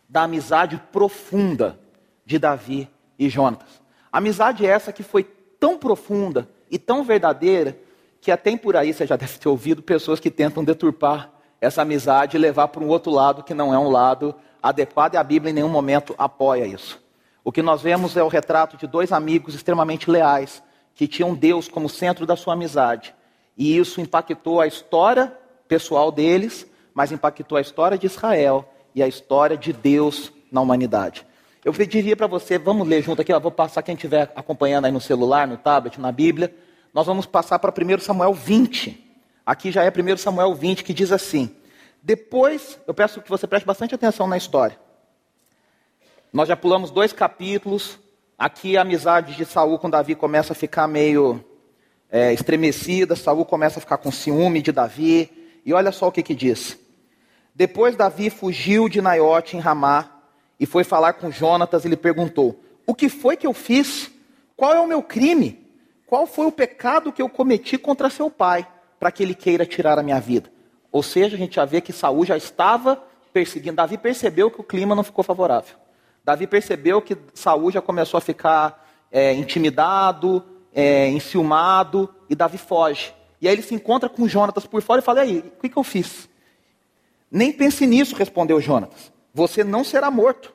da 0.08 0.22
amizade 0.22 0.80
profunda 0.92 1.78
de 2.24 2.38
Davi 2.38 2.88
e 3.18 3.28
Jonatas. 3.28 3.80
Amizade 4.10 4.64
essa 4.64 4.92
que 4.92 5.02
foi 5.02 5.24
tão 5.58 5.78
profunda 5.78 6.48
e 6.70 6.78
tão 6.78 7.04
verdadeira 7.04 7.78
que 8.20 8.30
até 8.30 8.56
por 8.56 8.76
aí 8.76 8.92
você 8.92 9.06
já 9.06 9.14
deve 9.16 9.38
ter 9.38 9.48
ouvido 9.48 9.82
pessoas 9.82 10.20
que 10.20 10.30
tentam 10.30 10.64
deturpar 10.64 11.30
essa 11.60 11.82
amizade 11.82 12.36
e 12.36 12.40
levar 12.40 12.68
para 12.68 12.82
um 12.82 12.88
outro 12.88 13.10
lado 13.10 13.42
que 13.42 13.54
não 13.54 13.72
é 13.72 13.78
um 13.78 13.88
lado 13.88 14.34
adequado 14.62 15.14
e 15.14 15.16
a 15.16 15.24
Bíblia 15.24 15.50
em 15.50 15.54
nenhum 15.54 15.68
momento 15.68 16.14
apoia 16.18 16.66
isso. 16.66 17.02
O 17.44 17.52
que 17.52 17.62
nós 17.62 17.80
vemos 17.80 18.16
é 18.16 18.22
o 18.22 18.28
retrato 18.28 18.76
de 18.76 18.86
dois 18.86 19.12
amigos 19.12 19.54
extremamente 19.54 20.10
leais 20.10 20.62
que 20.96 21.06
tinham 21.06 21.34
Deus 21.34 21.68
como 21.68 21.88
centro 21.88 22.26
da 22.26 22.34
sua 22.34 22.54
amizade. 22.54 23.14
E 23.56 23.76
isso 23.76 24.00
impactou 24.00 24.60
a 24.60 24.66
história 24.66 25.32
pessoal 25.68 26.10
deles, 26.10 26.66
mas 26.94 27.12
impactou 27.12 27.58
a 27.58 27.60
história 27.60 27.98
de 27.98 28.06
Israel 28.06 28.68
e 28.94 29.02
a 29.02 29.06
história 29.06 29.56
de 29.56 29.72
Deus 29.72 30.32
na 30.50 30.60
humanidade. 30.60 31.26
Eu 31.62 31.72
pediria 31.72 32.16
para 32.16 32.26
você, 32.26 32.58
vamos 32.58 32.88
ler 32.88 33.02
junto 33.02 33.20
aqui, 33.20 33.32
vou 33.38 33.50
passar 33.50 33.82
quem 33.82 33.94
estiver 33.94 34.32
acompanhando 34.34 34.86
aí 34.86 34.92
no 34.92 35.00
celular, 35.00 35.46
no 35.46 35.58
tablet, 35.58 36.00
na 36.00 36.10
Bíblia. 36.10 36.54
Nós 36.94 37.06
vamos 37.06 37.26
passar 37.26 37.58
para 37.58 37.70
1 37.70 37.98
Samuel 37.98 38.32
20. 38.32 39.04
Aqui 39.44 39.70
já 39.70 39.84
é 39.84 39.90
1 39.90 40.16
Samuel 40.16 40.54
20 40.54 40.82
que 40.82 40.94
diz 40.94 41.12
assim: 41.12 41.54
Depois, 42.02 42.80
eu 42.86 42.94
peço 42.94 43.20
que 43.20 43.28
você 43.28 43.46
preste 43.46 43.66
bastante 43.66 43.94
atenção 43.94 44.26
na 44.26 44.36
história. 44.36 44.78
Nós 46.32 46.48
já 46.48 46.56
pulamos 46.56 46.90
dois 46.90 47.12
capítulos, 47.12 47.98
Aqui 48.38 48.76
a 48.76 48.82
amizade 48.82 49.34
de 49.34 49.46
Saul 49.46 49.78
com 49.78 49.88
Davi 49.88 50.14
começa 50.14 50.52
a 50.52 50.56
ficar 50.56 50.86
meio 50.86 51.42
é, 52.10 52.34
estremecida, 52.34 53.16
Saul 53.16 53.46
começa 53.46 53.78
a 53.78 53.80
ficar 53.80 53.96
com 53.96 54.12
ciúme 54.12 54.60
de 54.60 54.72
Davi. 54.72 55.30
E 55.64 55.72
olha 55.72 55.90
só 55.90 56.08
o 56.08 56.12
que, 56.12 56.22
que 56.22 56.34
diz. 56.34 56.78
Depois 57.54 57.96
Davi 57.96 58.28
fugiu 58.28 58.90
de 58.90 59.00
Naiote 59.00 59.56
em 59.56 59.60
Ramá 59.60 60.20
e 60.60 60.66
foi 60.66 60.84
falar 60.84 61.14
com 61.14 61.30
Jonatas 61.30 61.86
e 61.86 61.88
lhe 61.88 61.96
perguntou: 61.96 62.62
O 62.86 62.94
que 62.94 63.08
foi 63.08 63.38
que 63.38 63.46
eu 63.46 63.54
fiz? 63.54 64.10
Qual 64.54 64.74
é 64.74 64.80
o 64.80 64.86
meu 64.86 65.02
crime? 65.02 65.66
Qual 66.06 66.26
foi 66.26 66.44
o 66.44 66.52
pecado 66.52 67.10
que 67.10 67.22
eu 67.22 67.30
cometi 67.30 67.78
contra 67.78 68.10
seu 68.10 68.30
pai, 68.30 68.68
para 69.00 69.10
que 69.10 69.22
ele 69.22 69.34
queira 69.34 69.64
tirar 69.64 69.98
a 69.98 70.02
minha 70.02 70.20
vida? 70.20 70.52
Ou 70.92 71.02
seja, 71.02 71.36
a 71.36 71.38
gente 71.38 71.56
já 71.56 71.64
vê 71.64 71.80
que 71.80 71.92
Saul 71.92 72.26
já 72.26 72.36
estava 72.36 73.02
perseguindo. 73.32 73.76
Davi 73.76 73.96
percebeu 73.96 74.50
que 74.50 74.60
o 74.60 74.64
clima 74.64 74.94
não 74.94 75.02
ficou 75.02 75.24
favorável. 75.24 75.85
Davi 76.26 76.44
percebeu 76.48 77.00
que 77.00 77.16
Saul 77.32 77.70
já 77.70 77.80
começou 77.80 78.18
a 78.18 78.20
ficar 78.20 78.84
é, 79.12 79.32
intimidado, 79.32 80.44
é, 80.74 81.08
enciumado, 81.08 82.12
e 82.28 82.34
Davi 82.34 82.58
foge. 82.58 83.14
E 83.40 83.46
aí 83.46 83.54
ele 83.54 83.62
se 83.62 83.76
encontra 83.76 84.08
com 84.08 84.26
Jonatas 84.26 84.66
por 84.66 84.82
fora 84.82 85.00
e 85.00 85.04
fala: 85.04 85.20
e 85.20 85.22
aí, 85.22 85.38
o 85.38 85.60
que, 85.60 85.68
que 85.68 85.76
eu 85.76 85.84
fiz? 85.84 86.28
Nem 87.30 87.52
pense 87.52 87.86
nisso, 87.86 88.16
respondeu 88.16 88.60
Jonatas. 88.60 89.12
Você 89.32 89.62
não 89.62 89.84
será 89.84 90.10
morto. 90.10 90.52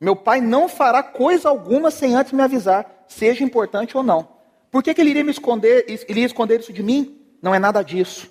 Meu 0.00 0.16
pai 0.16 0.40
não 0.40 0.70
fará 0.70 1.02
coisa 1.02 1.50
alguma 1.50 1.90
sem 1.90 2.14
antes 2.14 2.32
me 2.32 2.40
avisar, 2.40 3.04
seja 3.06 3.44
importante 3.44 3.98
ou 3.98 4.02
não. 4.02 4.26
Por 4.70 4.82
que, 4.82 4.94
que 4.94 5.02
ele 5.02 5.10
iria 5.10 5.24
me 5.24 5.32
esconder, 5.32 5.84
esconder 6.08 6.60
isso 6.60 6.72
de 6.72 6.82
mim? 6.82 7.20
Não 7.42 7.54
é 7.54 7.58
nada 7.58 7.82
disso. 7.82 8.30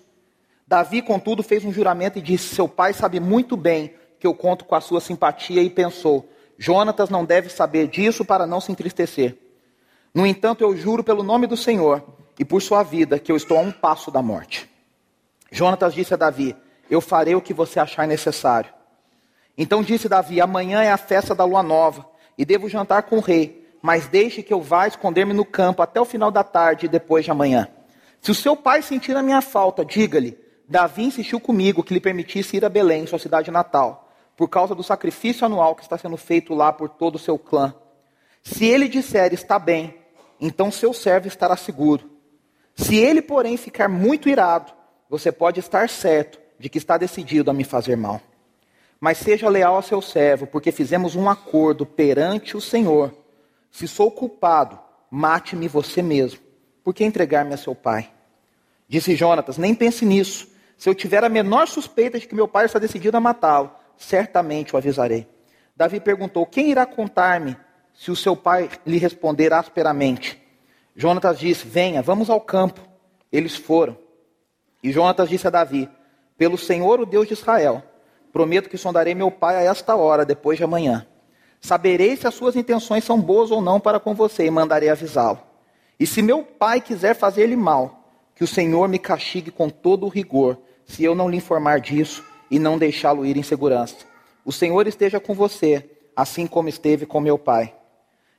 Davi, 0.67 1.03
contudo, 1.03 1.43
fez 1.43 1.63
um 1.63 1.71
juramento 1.71 2.17
e 2.17 2.21
disse: 2.21 2.55
Seu 2.55 2.67
pai 2.67 2.93
sabe 2.93 3.19
muito 3.19 3.55
bem 3.55 3.93
que 4.19 4.25
eu 4.25 4.33
conto 4.33 4.65
com 4.65 4.73
a 4.73 4.81
sua 4.81 4.99
simpatia, 4.99 5.61
e 5.61 5.69
pensou: 5.69 6.27
Jonatas 6.61 7.09
não 7.09 7.23
deve 7.23 7.47
saber 7.47 7.87
disso 7.87 8.25
para 8.25 8.45
não 8.45 8.59
se 8.59 8.69
entristecer. 8.69 9.37
No 10.13 10.27
entanto, 10.27 10.61
eu 10.61 10.75
juro 10.75 11.01
pelo 11.01 11.23
nome 11.23 11.47
do 11.47 11.55
Senhor 11.55 12.03
e 12.37 12.43
por 12.43 12.61
sua 12.61 12.83
vida 12.83 13.17
que 13.17 13.31
eu 13.31 13.37
estou 13.37 13.57
a 13.57 13.61
um 13.61 13.71
passo 13.71 14.11
da 14.11 14.21
morte. 14.21 14.69
Jonatas 15.49 15.93
disse 15.93 16.13
a 16.13 16.17
Davi: 16.17 16.53
Eu 16.89 16.99
farei 16.99 17.33
o 17.33 17.41
que 17.41 17.53
você 17.53 17.79
achar 17.79 18.05
necessário. 18.05 18.73
Então 19.57 19.81
disse 19.81 20.09
Davi: 20.09 20.41
Amanhã 20.41 20.83
é 20.83 20.91
a 20.91 20.97
festa 20.97 21.33
da 21.33 21.45
lua 21.45 21.63
nova 21.63 22.05
e 22.37 22.43
devo 22.43 22.67
jantar 22.67 23.03
com 23.03 23.19
o 23.19 23.21
rei, 23.21 23.65
mas 23.81 24.09
deixe 24.09 24.43
que 24.43 24.53
eu 24.53 24.61
vá 24.61 24.85
esconder-me 24.85 25.31
no 25.31 25.45
campo 25.45 25.81
até 25.81 26.01
o 26.01 26.05
final 26.05 26.29
da 26.29 26.43
tarde 26.43 26.87
e 26.87 26.89
depois 26.89 27.23
de 27.23 27.31
amanhã. 27.31 27.69
Se 28.19 28.31
o 28.31 28.35
seu 28.35 28.57
pai 28.57 28.81
sentir 28.81 29.15
a 29.15 29.23
minha 29.23 29.41
falta, 29.41 29.85
diga-lhe: 29.85 30.37
Davi 30.67 31.03
insistiu 31.03 31.39
comigo 31.39 31.85
que 31.85 31.93
lhe 31.93 32.01
permitisse 32.01 32.57
ir 32.57 32.65
a 32.65 32.69
Belém, 32.69 33.07
sua 33.07 33.17
cidade 33.17 33.49
natal 33.49 34.08
por 34.39 34.47
causa 34.47 34.73
do 34.73 34.81
sacrifício 34.81 35.45
anual 35.45 35.75
que 35.75 35.81
está 35.81 35.97
sendo 35.97 36.15
feito 36.15 36.53
lá 36.53 36.71
por 36.71 36.87
todo 36.87 37.15
o 37.15 37.19
seu 37.19 37.37
clã. 37.37 37.75
Se 38.41 38.63
ele 38.63 38.87
disser 38.87 39.33
está 39.33 39.59
bem, 39.59 39.93
então 40.39 40.71
seu 40.71 40.93
servo 40.93 41.27
estará 41.27 41.57
seguro. 41.57 42.09
Se 42.73 42.95
ele, 42.95 43.21
porém, 43.21 43.57
ficar 43.57 43.89
muito 43.89 44.29
irado, 44.29 44.71
você 45.09 45.29
pode 45.29 45.59
estar 45.59 45.89
certo 45.89 46.39
de 46.57 46.69
que 46.69 46.77
está 46.77 46.97
decidido 46.97 47.51
a 47.51 47.53
me 47.53 47.65
fazer 47.65 47.97
mal. 47.97 48.21
Mas 48.97 49.17
seja 49.17 49.49
leal 49.49 49.75
ao 49.75 49.81
seu 49.81 50.01
servo, 50.01 50.47
porque 50.47 50.71
fizemos 50.71 51.17
um 51.17 51.29
acordo 51.29 51.85
perante 51.85 52.55
o 52.55 52.61
Senhor. 52.61 53.13
Se 53.69 53.89
sou 53.89 54.09
culpado, 54.09 54.79
mate-me 55.11 55.67
você 55.67 56.01
mesmo. 56.01 56.39
Por 56.81 56.93
que 56.93 57.03
entregar-me 57.03 57.53
a 57.53 57.57
seu 57.57 57.75
pai? 57.75 58.09
Disse 58.87 59.17
Jonatas: 59.17 59.57
Nem 59.57 59.75
pense 59.75 60.05
nisso. 60.05 60.47
Se 60.77 60.87
eu 60.87 60.95
tiver 60.95 61.25
a 61.25 61.29
menor 61.29 61.67
suspeita 61.67 62.17
de 62.17 62.25
que 62.25 62.33
meu 62.33 62.47
pai 62.47 62.67
está 62.67 62.79
decidido 62.79 63.17
a 63.17 63.19
matá-lo, 63.19 63.77
certamente 63.99 64.73
o 64.73 64.77
avisarei. 64.77 65.27
Davi 65.75 65.99
perguntou: 65.99 66.45
Quem 66.45 66.71
irá 66.71 66.85
contar-me 66.85 67.55
se 67.93 68.09
o 68.09 68.15
seu 68.15 68.35
pai 68.35 68.69
lhe 68.85 68.97
responder 68.97 69.53
asperamente? 69.53 70.41
Jonatas 70.95 71.37
disse: 71.37 71.67
Venha, 71.67 72.01
vamos 72.01 72.29
ao 72.29 72.41
campo. 72.41 72.81
Eles 73.31 73.55
foram. 73.55 73.95
E 74.81 74.91
Jonatas 74.91 75.29
disse 75.29 75.45
a 75.45 75.51
Davi: 75.51 75.87
Pelo 76.37 76.57
Senhor, 76.57 76.99
o 76.99 77.05
Deus 77.05 77.27
de 77.27 77.33
Israel, 77.33 77.83
prometo 78.31 78.69
que 78.69 78.77
sondarei 78.77 79.13
meu 79.13 79.29
pai 79.29 79.57
a 79.57 79.71
esta 79.71 79.95
hora, 79.95 80.25
depois 80.25 80.57
de 80.57 80.63
amanhã. 80.63 81.05
Saberei 81.61 82.15
se 82.15 82.25
as 82.25 82.33
suas 82.33 82.55
intenções 82.55 83.03
são 83.03 83.19
boas 83.19 83.51
ou 83.51 83.61
não 83.61 83.79
para 83.79 83.99
com 83.99 84.15
você, 84.15 84.45
e 84.45 84.51
mandarei 84.51 84.89
avisá-lo. 84.89 85.39
E 85.99 86.07
se 86.07 86.21
meu 86.21 86.43
pai 86.43 86.79
quiser 86.79 87.13
fazer-lhe 87.13 87.57
mal, 87.57 88.13
que 88.33 88.43
o 88.45 88.47
Senhor 88.47 88.87
me 88.87 88.97
castigue 88.97 89.51
com 89.51 89.69
todo 89.69 90.05
o 90.05 90.09
rigor, 90.09 90.57
se 90.85 91.03
eu 91.03 91.13
não 91.13 91.29
lhe 91.29 91.35
informar 91.35 91.81
disso, 91.81 92.23
e 92.49 92.59
não 92.59 92.77
deixá-lo 92.77 93.25
ir 93.25 93.37
em 93.37 93.43
segurança. 93.43 93.97
O 94.43 94.51
Senhor 94.51 94.87
esteja 94.87 95.19
com 95.19 95.33
você, 95.33 95.89
assim 96.15 96.47
como 96.47 96.69
esteve 96.69 97.05
com 97.05 97.19
meu 97.19 97.37
pai. 97.37 97.73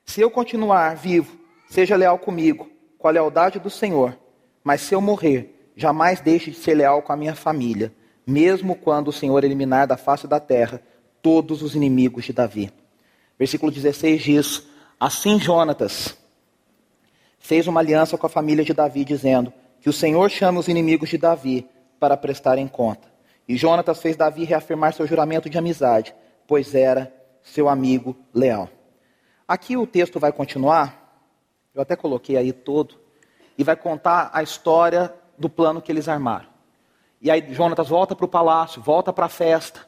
Se 0.05 0.21
eu 0.21 0.31
continuar 0.31 0.97
vivo, 0.97 1.39
seja 1.69 1.97
leal 1.97 2.19
comigo, 2.19 2.69
com 2.99 3.09
a 3.09 3.11
lealdade 3.11 3.59
do 3.59 3.71
Senhor. 3.71 4.19
Mas 4.65 4.81
se 4.81 4.95
eu 4.95 5.01
morrer, 5.01 5.73
jamais 5.77 6.21
deixe 6.21 6.51
de 6.51 6.57
ser 6.57 6.75
leal 6.75 7.03
com 7.03 7.13
a 7.13 7.17
minha 7.17 7.35
família, 7.35 7.93
mesmo 8.27 8.75
quando 8.75 9.09
o 9.09 9.13
Senhor 9.13 9.43
eliminar 9.45 9.87
da 9.87 9.97
face 9.97 10.27
da 10.27 10.41
terra 10.41 10.83
todos 11.23 11.63
os 11.63 11.75
inimigos 11.75 12.25
de 12.25 12.33
Davi. 12.33 12.73
Versículo 13.39 13.73
16 13.73 14.23
diz: 14.23 14.63
Assim 14.99 15.39
Jonatas 15.39 16.17
fez 17.39 17.67
uma 17.67 17.81
aliança 17.81 18.19
com 18.19 18.27
a 18.27 18.31
família 18.31 18.65
de 18.65 18.75
Davi, 18.75 19.05
dizendo: 19.05 19.53
Que 19.81 19.89
o 19.89 19.93
Senhor 19.93 20.31
chame 20.31 20.59
os 20.59 20.69
inimigos 20.69 21.09
de 21.09 21.19
Davi 21.19 21.67
para 21.99 22.17
prestarem 22.17 22.69
conta. 22.69 23.10
E 23.51 23.57
Jonatas 23.57 24.01
fez 24.01 24.15
Davi 24.15 24.45
reafirmar 24.45 24.93
seu 24.93 25.09
juramento 25.09 25.51
de 25.51 25.59
amizade, 25.59 26.15
pois 26.47 26.73
era 26.73 27.13
seu 27.43 27.69
amigo 27.69 28.17
leal. 28.33 28.69
Aqui 29.49 29.77
o 29.77 29.89
texto 29.89 30.21
vai 30.21 30.31
continuar, 30.31 31.21
eu 31.75 31.83
até 31.83 31.97
coloquei 31.97 32.37
aí 32.37 32.53
todo, 32.53 32.95
e 33.59 33.65
vai 33.65 33.75
contar 33.75 34.31
a 34.33 34.41
história 34.41 35.13
do 35.37 35.49
plano 35.49 35.83
que 35.83 35.91
eles 35.91 36.09
armaram. 36.09 36.47
E 37.21 37.29
aí 37.29 37.53
Jonatas 37.53 37.89
volta 37.89 38.15
para 38.15 38.25
o 38.25 38.29
palácio, 38.29 38.81
volta 38.81 39.13
para 39.13 39.27
a 39.27 39.29
festa. 39.29 39.85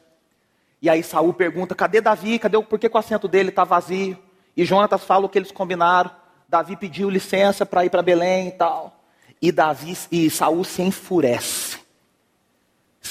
E 0.81 0.89
aí 0.89 1.01
Saul 1.01 1.33
pergunta: 1.33 1.73
cadê 1.73 2.01
Davi? 2.01 2.39
Cadê 2.39 2.57
o... 2.57 2.63
Por 2.63 2.77
que, 2.77 2.89
que 2.89 2.97
o 2.97 2.99
assento 2.99 3.29
dele 3.29 3.47
está 3.47 3.63
vazio? 3.63 4.21
E 4.57 4.65
Jonatas 4.65 5.05
fala 5.05 5.25
o 5.25 5.29
que 5.29 5.39
eles 5.39 5.53
combinaram. 5.53 6.11
Davi 6.49 6.75
pediu 6.75 7.09
licença 7.09 7.65
para 7.65 7.85
ir 7.85 7.89
para 7.89 8.01
Belém 8.01 8.49
e 8.49 8.51
tal. 8.51 9.05
E 9.41 9.53
Davi 9.53 9.97
e 10.11 10.29
Saul 10.29 10.65
se 10.65 10.81
enfurece. 10.81 11.82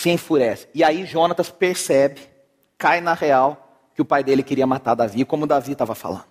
Se 0.02 0.10
enfurece. 0.10 0.66
E 0.74 0.82
aí 0.82 1.06
Jonatas 1.06 1.48
percebe, 1.48 2.22
cai 2.76 3.00
na 3.00 3.14
real, 3.14 3.78
que 3.94 4.02
o 4.02 4.04
pai 4.04 4.24
dele 4.24 4.42
queria 4.42 4.66
matar 4.66 4.96
Davi, 4.96 5.24
como 5.24 5.46
Davi 5.46 5.70
estava 5.70 5.94
falando. 5.94 6.24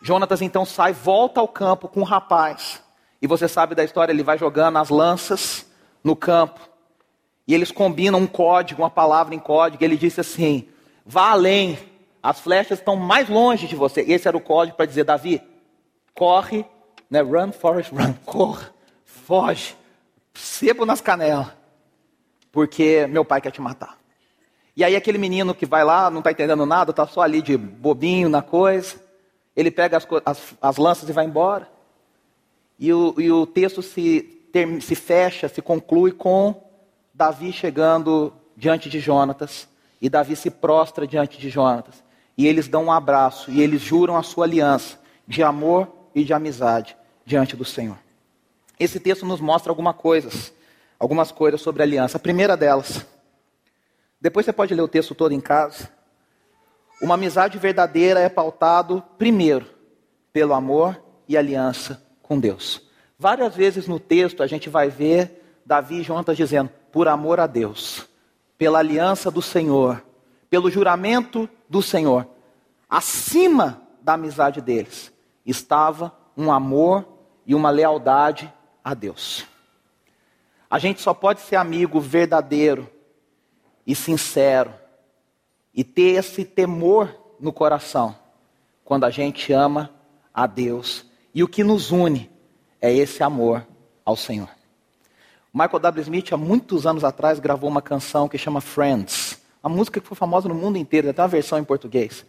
Jonatas 0.00 0.42
então 0.42 0.64
sai, 0.64 0.92
volta 0.92 1.38
ao 1.38 1.46
campo 1.46 1.86
com 1.86 2.00
o 2.00 2.04
rapaz. 2.04 2.82
E 3.20 3.26
você 3.28 3.46
sabe 3.46 3.76
da 3.76 3.84
história, 3.84 4.12
ele 4.12 4.24
vai 4.24 4.36
jogando 4.36 4.78
as 4.78 4.88
lanças 4.88 5.64
no 6.02 6.16
campo. 6.16 6.58
E 7.46 7.54
eles 7.54 7.70
combinam 7.70 8.18
um 8.18 8.26
código, 8.26 8.82
uma 8.82 8.90
palavra 8.90 9.32
em 9.32 9.38
código. 9.38 9.80
E 9.80 9.86
ele 9.86 9.96
disse 9.96 10.20
assim: 10.20 10.68
vá 11.06 11.30
além, 11.30 11.78
as 12.20 12.40
flechas 12.40 12.80
estão 12.80 12.96
mais 12.96 13.28
longe 13.28 13.68
de 13.68 13.76
você. 13.76 14.00
Esse 14.00 14.26
era 14.26 14.36
o 14.36 14.40
código 14.40 14.76
para 14.76 14.86
dizer: 14.86 15.04
Davi, 15.04 15.40
corre, 16.16 16.66
né? 17.08 17.20
Run, 17.20 17.52
Forest, 17.52 17.94
run, 17.94 18.12
corra, 18.26 18.74
foge, 19.04 19.76
sebo 20.34 20.84
nas 20.84 21.00
canelas, 21.00 21.61
porque 22.52 23.06
meu 23.08 23.24
pai 23.24 23.40
quer 23.40 23.50
te 23.50 23.60
matar. 23.60 23.98
E 24.76 24.84
aí 24.84 24.94
aquele 24.94 25.18
menino 25.18 25.54
que 25.54 25.66
vai 25.66 25.82
lá, 25.84 26.10
não 26.10 26.18
está 26.18 26.30
entendendo 26.30 26.64
nada, 26.64 26.90
está 26.92 27.06
só 27.06 27.22
ali 27.22 27.42
de 27.42 27.56
bobinho 27.56 28.28
na 28.28 28.42
coisa, 28.42 28.96
ele 29.56 29.70
pega 29.70 29.96
as, 29.96 30.06
as, 30.24 30.54
as 30.60 30.76
lanças 30.76 31.08
e 31.08 31.12
vai 31.12 31.24
embora. 31.24 31.68
E 32.78 32.92
o, 32.92 33.14
e 33.18 33.30
o 33.30 33.46
texto 33.46 33.82
se, 33.82 34.22
ter, 34.52 34.80
se 34.82 34.94
fecha, 34.94 35.48
se 35.48 35.60
conclui 35.60 36.12
com 36.12 36.62
Davi 37.12 37.52
chegando 37.52 38.32
diante 38.56 38.88
de 38.88 38.98
Jonatas. 38.98 39.68
E 40.00 40.08
Davi 40.08 40.34
se 40.34 40.50
prostra 40.50 41.06
diante 41.06 41.38
de 41.38 41.48
Jonatas. 41.48 42.02
E 42.36 42.46
eles 42.46 42.66
dão 42.66 42.86
um 42.86 42.92
abraço. 42.92 43.50
E 43.50 43.60
eles 43.60 43.80
juram 43.82 44.16
a 44.16 44.22
sua 44.22 44.46
aliança 44.46 44.98
de 45.28 45.42
amor 45.42 45.86
e 46.14 46.24
de 46.24 46.32
amizade 46.32 46.96
diante 47.24 47.54
do 47.54 47.64
Senhor. 47.64 47.98
Esse 48.80 48.98
texto 48.98 49.24
nos 49.24 49.40
mostra 49.40 49.70
algumas 49.70 49.94
coisas. 49.94 50.52
Algumas 51.02 51.32
coisas 51.32 51.60
sobre 51.60 51.82
a 51.82 51.84
aliança. 51.84 52.16
A 52.16 52.20
primeira 52.20 52.56
delas. 52.56 53.04
Depois 54.20 54.46
você 54.46 54.52
pode 54.52 54.72
ler 54.72 54.82
o 54.82 54.86
texto 54.86 55.16
todo 55.16 55.32
em 55.32 55.40
casa. 55.40 55.90
Uma 57.02 57.14
amizade 57.14 57.58
verdadeira 57.58 58.20
é 58.20 58.28
pautado 58.28 59.02
primeiro 59.18 59.66
pelo 60.32 60.54
amor 60.54 61.02
e 61.26 61.36
aliança 61.36 62.00
com 62.22 62.38
Deus. 62.38 62.88
Várias 63.18 63.56
vezes 63.56 63.88
no 63.88 63.98
texto 63.98 64.44
a 64.44 64.46
gente 64.46 64.70
vai 64.70 64.90
ver 64.90 65.60
Davi 65.66 66.06
e 66.06 66.34
dizendo: 66.36 66.70
por 66.92 67.08
amor 67.08 67.40
a 67.40 67.48
Deus, 67.48 68.08
pela 68.56 68.78
aliança 68.78 69.28
do 69.28 69.42
Senhor, 69.42 70.00
pelo 70.48 70.70
juramento 70.70 71.48
do 71.68 71.82
Senhor, 71.82 72.28
acima 72.88 73.82
da 74.00 74.12
amizade 74.12 74.60
deles 74.60 75.12
estava 75.44 76.16
um 76.36 76.52
amor 76.52 77.04
e 77.44 77.56
uma 77.56 77.70
lealdade 77.70 78.52
a 78.84 78.94
Deus. 78.94 79.50
A 80.72 80.78
gente 80.78 81.02
só 81.02 81.12
pode 81.12 81.42
ser 81.42 81.56
amigo 81.56 82.00
verdadeiro 82.00 82.88
e 83.86 83.94
sincero 83.94 84.72
e 85.74 85.84
ter 85.84 86.14
esse 86.14 86.46
temor 86.46 87.14
no 87.38 87.52
coração 87.52 88.16
quando 88.82 89.04
a 89.04 89.10
gente 89.10 89.52
ama 89.52 89.90
a 90.32 90.46
Deus 90.46 91.04
e 91.34 91.42
o 91.42 91.48
que 91.48 91.62
nos 91.62 91.90
une 91.90 92.30
é 92.80 92.90
esse 92.90 93.22
amor 93.22 93.66
ao 94.02 94.16
Senhor. 94.16 94.48
Michael 95.52 95.78
W. 95.78 96.02
Smith, 96.04 96.32
há 96.32 96.38
muitos 96.38 96.86
anos 96.86 97.04
atrás, 97.04 97.38
gravou 97.38 97.68
uma 97.68 97.82
canção 97.82 98.26
que 98.26 98.38
chama 98.38 98.62
Friends. 98.62 99.42
Uma 99.62 99.76
música 99.76 100.00
que 100.00 100.06
foi 100.06 100.16
famosa 100.16 100.48
no 100.48 100.54
mundo 100.54 100.78
inteiro, 100.78 101.10
até 101.10 101.20
uma 101.20 101.28
versão 101.28 101.58
em 101.58 101.64
português. 101.64 102.24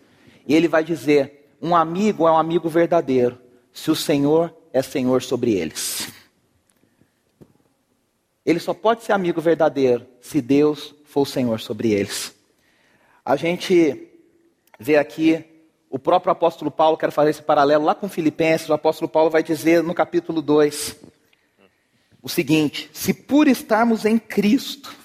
E 0.45 0.53
ele 0.53 0.67
vai 0.67 0.84
dizer: 0.84 1.56
Um 1.62 1.73
amigo 1.73 2.27
é 2.27 2.32
um 2.32 2.38
amigo 2.38 2.67
verdadeiro, 2.67 3.39
se 3.71 3.89
o 3.89 3.95
Senhor 3.95 4.53
é 4.73 4.82
Senhor 4.82 5.21
sobre 5.21 5.53
eles. 5.53 5.92
Ele 8.45 8.60
só 8.60 8.73
pode 8.73 9.03
ser 9.03 9.13
amigo 9.13 9.39
verdadeiro 9.39 10.06
se 10.19 10.41
Deus 10.41 10.93
for 11.06 11.21
o 11.21 11.25
Senhor 11.25 11.60
sobre 11.60 11.91
eles. 11.91 12.36
A 13.23 13.36
gente 13.36 14.10
vê 14.79 14.97
aqui 14.97 15.45
o 15.89 15.97
próprio 15.97 16.32
apóstolo 16.32 16.71
Paulo, 16.71 16.97
quero 16.97 17.12
fazer 17.12 17.29
esse 17.29 17.41
paralelo 17.41 17.86
lá 17.86 17.95
com 17.95 18.10
Filipenses, 18.10 18.67
o 18.67 18.73
apóstolo 18.73 19.08
Paulo 19.08 19.29
vai 19.29 19.43
dizer 19.43 19.84
no 19.84 19.93
capítulo 19.93 20.41
2 20.41 21.13
o 22.21 22.29
seguinte: 22.29 22.89
se 22.93 23.13
por 23.13 23.47
estarmos 23.47 24.06
em 24.06 24.17
Cristo, 24.17 24.95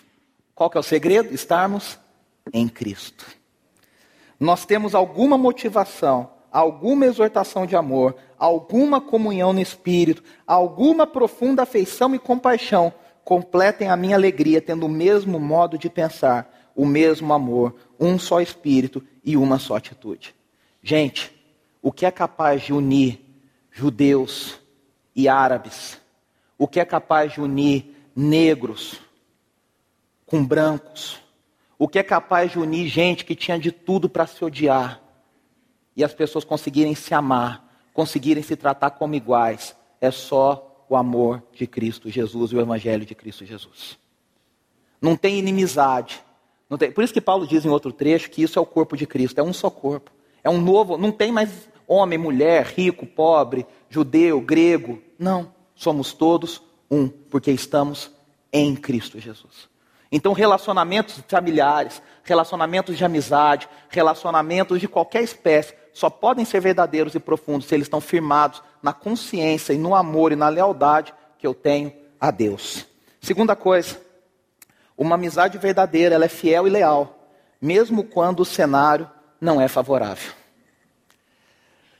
qual 0.54 0.70
que 0.70 0.78
é 0.78 0.80
o 0.80 0.84
segredo? 0.84 1.34
Estarmos 1.34 1.98
em 2.52 2.68
Cristo. 2.68 3.26
Nós 4.40 4.64
temos 4.64 4.94
alguma 4.94 5.36
motivação, 5.36 6.30
alguma 6.50 7.06
exortação 7.06 7.66
de 7.66 7.76
amor, 7.76 8.16
alguma 8.38 9.00
comunhão 9.00 9.52
no 9.52 9.60
espírito, 9.60 10.22
alguma 10.46 11.06
profunda 11.06 11.64
afeição 11.64 12.14
e 12.14 12.18
compaixão, 12.18 12.94
completem 13.28 13.90
a 13.90 13.94
minha 13.94 14.16
alegria 14.16 14.58
tendo 14.58 14.86
o 14.86 14.88
mesmo 14.88 15.38
modo 15.38 15.76
de 15.76 15.90
pensar, 15.90 16.70
o 16.74 16.86
mesmo 16.86 17.34
amor, 17.34 17.76
um 18.00 18.18
só 18.18 18.40
espírito 18.40 19.06
e 19.22 19.36
uma 19.36 19.58
só 19.58 19.76
atitude. 19.76 20.34
Gente, 20.82 21.30
o 21.82 21.92
que 21.92 22.06
é 22.06 22.10
capaz 22.10 22.62
de 22.62 22.72
unir 22.72 23.20
judeus 23.70 24.58
e 25.14 25.28
árabes? 25.28 26.00
O 26.56 26.66
que 26.66 26.80
é 26.80 26.86
capaz 26.86 27.34
de 27.34 27.42
unir 27.42 27.94
negros 28.16 28.98
com 30.24 30.42
brancos? 30.42 31.20
O 31.78 31.86
que 31.86 31.98
é 31.98 32.02
capaz 32.02 32.52
de 32.52 32.58
unir 32.58 32.88
gente 32.88 33.26
que 33.26 33.34
tinha 33.34 33.58
de 33.58 33.70
tudo 33.70 34.08
para 34.08 34.26
se 34.26 34.42
odiar? 34.42 35.02
E 35.94 36.02
as 36.02 36.14
pessoas 36.14 36.44
conseguirem 36.44 36.94
se 36.94 37.12
amar, 37.12 37.62
conseguirem 37.92 38.42
se 38.42 38.56
tratar 38.56 38.92
como 38.92 39.14
iguais. 39.14 39.76
É 40.00 40.10
só 40.10 40.67
o 40.88 40.96
amor 40.96 41.42
de 41.52 41.66
Cristo 41.66 42.08
Jesus 42.10 42.52
e 42.52 42.56
o 42.56 42.60
Evangelho 42.60 43.04
de 43.04 43.14
Cristo 43.14 43.44
Jesus. 43.44 43.98
Não 45.00 45.16
tem 45.16 45.38
inimizade. 45.38 46.22
Não 46.68 46.76
tem... 46.76 46.90
Por 46.90 47.04
isso 47.04 47.12
que 47.12 47.20
Paulo 47.20 47.46
diz 47.46 47.64
em 47.64 47.68
outro 47.68 47.92
trecho 47.92 48.30
que 48.30 48.42
isso 48.42 48.58
é 48.58 48.62
o 48.62 48.66
corpo 48.66 48.96
de 48.96 49.06
Cristo, 49.06 49.38
é 49.38 49.42
um 49.42 49.52
só 49.52 49.70
corpo. 49.70 50.10
É 50.42 50.50
um 50.50 50.60
novo, 50.60 50.96
não 50.96 51.10
tem 51.10 51.32
mais 51.32 51.68
homem, 51.86 52.18
mulher, 52.18 52.66
rico, 52.66 53.06
pobre, 53.06 53.66
judeu, 53.88 54.40
grego. 54.40 55.02
Não, 55.18 55.52
somos 55.74 56.12
todos 56.12 56.62
um, 56.90 57.08
porque 57.08 57.50
estamos 57.50 58.10
em 58.52 58.74
Cristo 58.74 59.18
Jesus. 59.18 59.68
Então, 60.10 60.32
relacionamentos 60.32 61.22
familiares, 61.28 62.00
relacionamentos 62.22 62.96
de 62.96 63.04
amizade, 63.04 63.68
relacionamentos 63.90 64.80
de 64.80 64.88
qualquer 64.88 65.22
espécie, 65.22 65.74
só 65.98 66.08
podem 66.08 66.44
ser 66.44 66.60
verdadeiros 66.60 67.16
e 67.16 67.18
profundos 67.18 67.66
se 67.66 67.74
eles 67.74 67.86
estão 67.86 68.00
firmados 68.00 68.62
na 68.80 68.92
consciência 68.92 69.72
e 69.72 69.78
no 69.78 69.96
amor 69.96 70.30
e 70.30 70.36
na 70.36 70.48
lealdade 70.48 71.12
que 71.36 71.44
eu 71.44 71.52
tenho 71.52 71.92
a 72.20 72.30
Deus. 72.30 72.86
Segunda 73.20 73.56
coisa, 73.56 74.00
uma 74.96 75.16
amizade 75.16 75.58
verdadeira, 75.58 76.14
ela 76.14 76.26
é 76.26 76.28
fiel 76.28 76.68
e 76.68 76.70
leal, 76.70 77.18
mesmo 77.60 78.04
quando 78.04 78.40
o 78.40 78.44
cenário 78.44 79.10
não 79.40 79.60
é 79.60 79.66
favorável. 79.66 80.32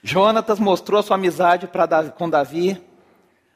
Jonatas 0.00 0.60
mostrou 0.60 1.02
sua 1.02 1.16
amizade 1.16 1.68
Davi, 1.88 2.12
com 2.12 2.30
Davi 2.30 2.80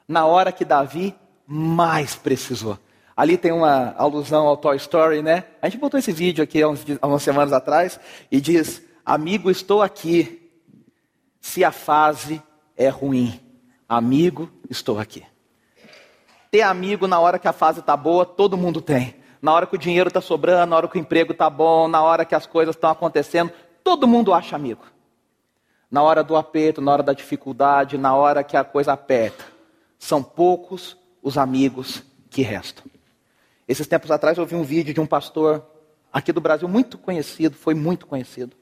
na 0.05 0.25
hora 0.25 0.51
que 0.51 0.65
Davi 0.65 1.15
mais 1.47 2.15
precisou. 2.15 2.77
Ali 3.15 3.37
tem 3.37 3.53
uma 3.53 3.95
alusão 3.97 4.45
ao 4.45 4.57
Toy 4.57 4.75
Story, 4.75 5.21
né? 5.21 5.45
A 5.61 5.69
gente 5.69 5.79
botou 5.79 5.97
esse 5.97 6.11
vídeo 6.11 6.43
aqui 6.43 6.61
há, 6.61 6.67
uns, 6.67 6.83
há 7.01 7.07
umas 7.07 7.23
semanas 7.23 7.53
atrás 7.53 7.97
e 8.29 8.41
diz: 8.41 8.81
Amigo, 9.05 9.51
estou 9.51 9.81
aqui. 9.81 10.49
Se 11.41 11.63
a 11.63 11.71
fase 11.71 12.41
é 12.77 12.87
ruim, 12.87 13.37
amigo, 13.87 14.49
estou 14.69 14.97
aqui. 14.97 15.25
Ter 16.49 16.61
amigo 16.61 17.05
na 17.05 17.19
hora 17.19 17.37
que 17.37 17.47
a 17.47 17.51
fase 17.51 17.81
está 17.81 17.97
boa, 17.97 18.25
todo 18.25 18.55
mundo 18.55 18.81
tem. 18.81 19.15
Na 19.41 19.51
hora 19.51 19.67
que 19.67 19.75
o 19.75 19.77
dinheiro 19.77 20.07
está 20.07 20.21
sobrando, 20.21 20.69
na 20.69 20.77
hora 20.77 20.87
que 20.87 20.97
o 20.97 21.01
emprego 21.01 21.33
está 21.33 21.49
bom, 21.49 21.89
na 21.89 22.01
hora 22.01 22.23
que 22.23 22.33
as 22.33 22.45
coisas 22.45 22.75
estão 22.75 22.89
acontecendo, 22.89 23.51
todo 23.83 24.07
mundo 24.07 24.33
acha 24.33 24.55
amigo. 24.55 24.85
Na 25.91 26.01
hora 26.01 26.23
do 26.23 26.37
aperto, 26.37 26.79
na 26.79 26.93
hora 26.93 27.03
da 27.03 27.11
dificuldade, 27.11 27.97
na 27.97 28.15
hora 28.15 28.41
que 28.41 28.55
a 28.55 28.63
coisa 28.63 28.93
aperta. 28.93 29.43
São 29.99 30.23
poucos 30.23 30.97
os 31.21 31.37
amigos 31.37 32.03
que 32.29 32.41
restam. 32.41 32.85
Esses 33.67 33.85
tempos 33.85 34.11
atrás 34.11 34.37
eu 34.37 34.45
vi 34.45 34.55
um 34.55 34.63
vídeo 34.63 34.93
de 34.93 35.01
um 35.01 35.05
pastor 35.05 35.65
aqui 36.11 36.31
do 36.31 36.39
Brasil 36.39 36.69
muito 36.69 36.97
conhecido, 36.97 37.57
foi 37.57 37.73
muito 37.73 38.07
conhecido. 38.07 38.55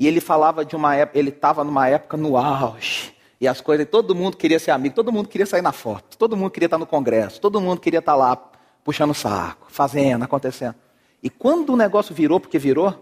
E 0.00 0.08
ele 0.08 0.18
falava 0.18 0.64
de 0.64 0.74
uma 0.74 0.96
época, 0.96 1.18
ele 1.18 1.28
estava 1.28 1.62
numa 1.62 1.86
época 1.86 2.16
no 2.16 2.38
auge. 2.38 3.14
E 3.38 3.46
as 3.46 3.60
coisas, 3.60 3.86
todo 3.86 4.14
mundo 4.14 4.34
queria 4.34 4.58
ser 4.58 4.70
amigo, 4.70 4.94
todo 4.94 5.12
mundo 5.12 5.28
queria 5.28 5.44
sair 5.44 5.60
na 5.60 5.72
foto, 5.72 6.16
todo 6.16 6.34
mundo 6.34 6.50
queria 6.50 6.68
estar 6.68 6.78
no 6.78 6.86
congresso, 6.86 7.38
todo 7.38 7.60
mundo 7.60 7.78
queria 7.78 7.98
estar 7.98 8.14
lá 8.14 8.34
puxando 8.82 9.10
o 9.10 9.14
saco, 9.14 9.66
fazendo, 9.68 10.24
acontecendo. 10.24 10.74
E 11.22 11.28
quando 11.28 11.74
o 11.74 11.76
negócio 11.76 12.14
virou, 12.14 12.40
porque 12.40 12.58
virou, 12.58 12.98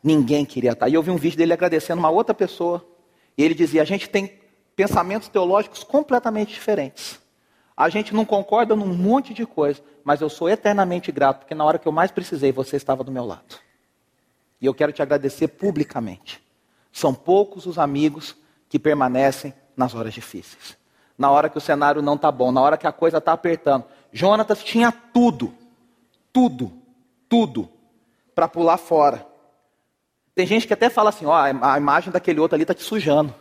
ninguém 0.00 0.44
queria 0.44 0.70
estar. 0.70 0.88
E 0.88 0.94
eu 0.94 1.02
vi 1.02 1.10
um 1.10 1.16
vídeo 1.16 1.36
dele 1.36 1.52
agradecendo 1.52 1.98
uma 1.98 2.10
outra 2.10 2.32
pessoa. 2.32 2.86
E 3.36 3.42
ele 3.42 3.54
dizia: 3.54 3.82
a 3.82 3.84
gente 3.84 4.08
tem 4.08 4.38
pensamentos 4.76 5.26
teológicos 5.26 5.82
completamente 5.82 6.54
diferentes. 6.54 7.18
A 7.76 7.88
gente 7.88 8.14
não 8.14 8.24
concorda 8.24 8.76
num 8.76 8.86
monte 8.94 9.34
de 9.34 9.44
coisa, 9.44 9.82
mas 10.04 10.20
eu 10.20 10.30
sou 10.30 10.48
eternamente 10.48 11.10
grato, 11.10 11.40
porque 11.40 11.56
na 11.56 11.64
hora 11.64 11.76
que 11.76 11.88
eu 11.88 11.92
mais 11.92 12.12
precisei, 12.12 12.52
você 12.52 12.76
estava 12.76 13.02
do 13.02 13.10
meu 13.10 13.24
lado. 13.24 13.64
E 14.64 14.66
eu 14.66 14.72
quero 14.72 14.94
te 14.94 15.02
agradecer 15.02 15.48
publicamente. 15.48 16.42
São 16.90 17.12
poucos 17.12 17.66
os 17.66 17.78
amigos 17.78 18.34
que 18.66 18.78
permanecem 18.78 19.52
nas 19.76 19.94
horas 19.94 20.14
difíceis. 20.14 20.78
Na 21.18 21.30
hora 21.30 21.50
que 21.50 21.58
o 21.58 21.60
cenário 21.60 22.00
não 22.00 22.14
está 22.14 22.32
bom, 22.32 22.50
na 22.50 22.62
hora 22.62 22.78
que 22.78 22.86
a 22.86 22.92
coisa 22.92 23.18
está 23.18 23.34
apertando. 23.34 23.84
Jonatas 24.10 24.64
tinha 24.64 24.90
tudo, 24.90 25.52
tudo, 26.32 26.72
tudo, 27.28 27.68
para 28.34 28.48
pular 28.48 28.78
fora. 28.78 29.26
Tem 30.34 30.46
gente 30.46 30.66
que 30.66 30.72
até 30.72 30.88
fala 30.88 31.10
assim: 31.10 31.26
ó, 31.26 31.34
a 31.34 31.76
imagem 31.76 32.10
daquele 32.10 32.40
outro 32.40 32.54
ali 32.54 32.62
está 32.62 32.72
te 32.72 32.84
sujando. 32.84 33.34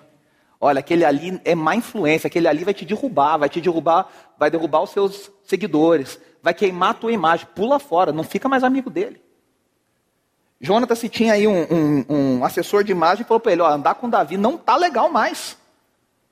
Olha, 0.60 0.80
aquele 0.80 1.06
ali 1.06 1.40
é 1.46 1.56
má 1.56 1.74
influência, 1.74 2.28
aquele 2.28 2.50
ali 2.50 2.66
vai 2.66 2.74
te 2.74 2.84
derrubar, 2.84 3.38
vai 3.38 3.48
te 3.48 3.62
derrubar, 3.62 4.10
vai 4.38 4.52
derrubar 4.52 4.82
os 4.82 4.90
seus 4.90 5.32
seguidores, 5.46 6.20
vai 6.42 6.54
queimar 6.54 6.90
a 6.90 6.96
tua 6.96 7.14
imagem. 7.14 7.48
Pula 7.56 7.80
fora, 7.80 8.12
não 8.12 8.26
fica 8.26 8.50
mais 8.50 8.62
amigo 8.62 8.90
dele. 8.90 9.23
Jonatas 10.64 10.98
se 11.00 11.10
tinha 11.10 11.34
aí 11.34 11.46
um, 11.46 11.62
um, 11.70 12.06
um, 12.10 12.46
assessor 12.46 12.86
de 12.86 12.94
imagem 12.94 13.26
falou 13.26 13.42
para 13.42 13.52
ele: 13.52 13.62
ó, 13.62 13.68
andar 13.68 13.96
com 13.96 14.10
Davi 14.10 14.38
não 14.38 14.58
tá 14.58 14.78
legal 14.78 15.12
mais. 15.12 15.58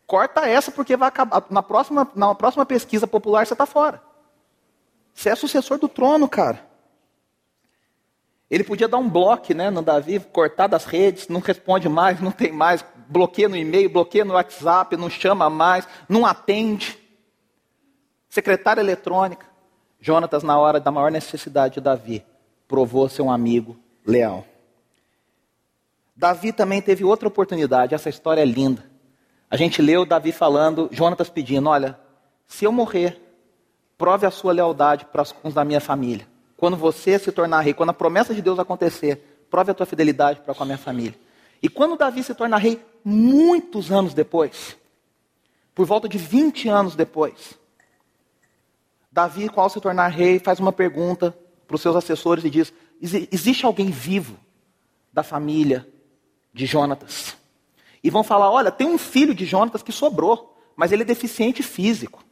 Corta 0.08 0.48
essa 0.48 0.72
porque 0.72 0.96
vai 0.96 1.10
acabar 1.10 1.44
na 1.50 1.62
próxima, 1.62 2.10
na 2.16 2.34
próxima 2.34 2.66
pesquisa 2.66 3.06
popular 3.06 3.46
você 3.46 3.54
está 3.54 3.66
fora. 3.66 4.02
Você 5.14 5.28
é 5.28 5.36
sucessor 5.36 5.78
do 5.78 5.90
trono, 5.90 6.30
cara. 6.30 6.66
Ele 8.50 8.64
podia 8.64 8.88
dar 8.88 9.00
um 9.00 9.10
bloco 9.10 9.54
né, 9.54 9.70
no 9.70 9.82
Davi, 9.82 10.22
cortar 10.22 10.68
das 10.68 10.86
redes, 10.86 11.28
não 11.28 11.42
responde 11.42 11.90
mais, 11.90 12.22
não 12.22 12.32
tem 12.32 12.54
mais, 12.54 12.86
bloqueia 13.10 13.50
no 13.50 13.58
e-mail, 13.58 13.90
bloqueia 13.90 14.24
no 14.24 14.36
WhatsApp, 14.36 14.96
não 14.96 15.10
chama 15.10 15.50
mais, 15.50 15.86
não 16.08 16.26
atende. 16.26 16.98
Secretária 18.30 18.80
eletrônica. 18.80 19.46
Jonatas, 20.00 20.42
na 20.42 20.58
hora 20.58 20.80
da 20.80 20.90
maior 20.90 21.12
necessidade 21.12 21.76
de 21.76 21.82
Davi, 21.82 22.26
provou 22.66 23.10
ser 23.10 23.24
um 23.24 23.32
amigo 23.32 23.78
leal. 24.06 24.46
Davi 26.16 26.52
também 26.52 26.82
teve 26.82 27.04
outra 27.04 27.28
oportunidade, 27.28 27.96
essa 27.96 28.10
história 28.10 28.42
é 28.42 28.46
linda. 28.46 28.84
A 29.50 29.58
gente 29.58 29.82
leu 29.82 30.06
Davi 30.06 30.32
falando, 30.32 30.90
Jonatas 30.92 31.30
pedindo: 31.30 31.70
olha, 31.70 32.00
se 32.46 32.66
eu 32.66 32.72
morrer, 32.72 33.20
prove 33.98 34.26
a 34.26 34.32
sua 34.32 34.54
lealdade 34.54 35.06
para 35.06 35.24
os 35.44 35.54
da 35.54 35.66
minha 35.66 35.82
família. 35.82 36.28
Quando 36.58 36.78
você 36.78 37.18
se 37.18 37.32
tornar 37.32 37.62
rei, 37.62 37.74
quando 37.74 37.90
a 37.90 37.94
promessa 37.94 38.34
de 38.34 38.42
Deus 38.42 38.60
acontecer, 38.60 39.46
prove 39.50 39.72
a 39.72 39.74
tua 39.74 39.86
fidelidade 39.86 40.42
para 40.42 40.54
com 40.54 40.64
a 40.64 40.66
minha 40.66 40.78
família. 40.78 41.18
E 41.62 41.70
quando 41.70 41.98
Davi 41.98 42.24
se 42.24 42.34
torna 42.34 42.58
rei, 42.58 42.84
muitos 43.04 43.92
anos 43.92 44.14
depois, 44.14 44.78
por 45.74 45.86
volta 45.86 46.08
de 46.08 46.18
20 46.18 46.70
anos 46.70 46.96
depois, 46.96 47.60
Davi, 49.12 49.50
qual 49.50 49.70
se 49.70 49.82
tornar 49.82 50.08
rei, 50.08 50.40
faz 50.40 50.60
uma 50.60 50.72
pergunta 50.72 51.36
para 51.68 51.76
os 51.76 51.82
seus 51.82 51.96
assessores 51.96 52.44
e 52.44 52.50
diz: 52.50 52.74
existe 53.02 53.66
alguém 53.66 53.90
vivo 53.90 54.38
da 55.12 55.24
família 55.24 55.88
de 56.54 56.66
Jonatas? 56.66 57.36
E 58.04 58.10
vão 58.10 58.24
falar: 58.24 58.52
olha, 58.52 58.72
tem 58.72 58.88
um 58.88 58.98
filho 58.98 59.34
de 59.34 59.46
Jonatas 59.46 59.84
que 59.84 59.92
sobrou, 59.92 60.58
mas 60.76 60.92
ele 60.92 61.04
é 61.04 61.06
deficiente 61.06 61.64
físico. 61.64 62.24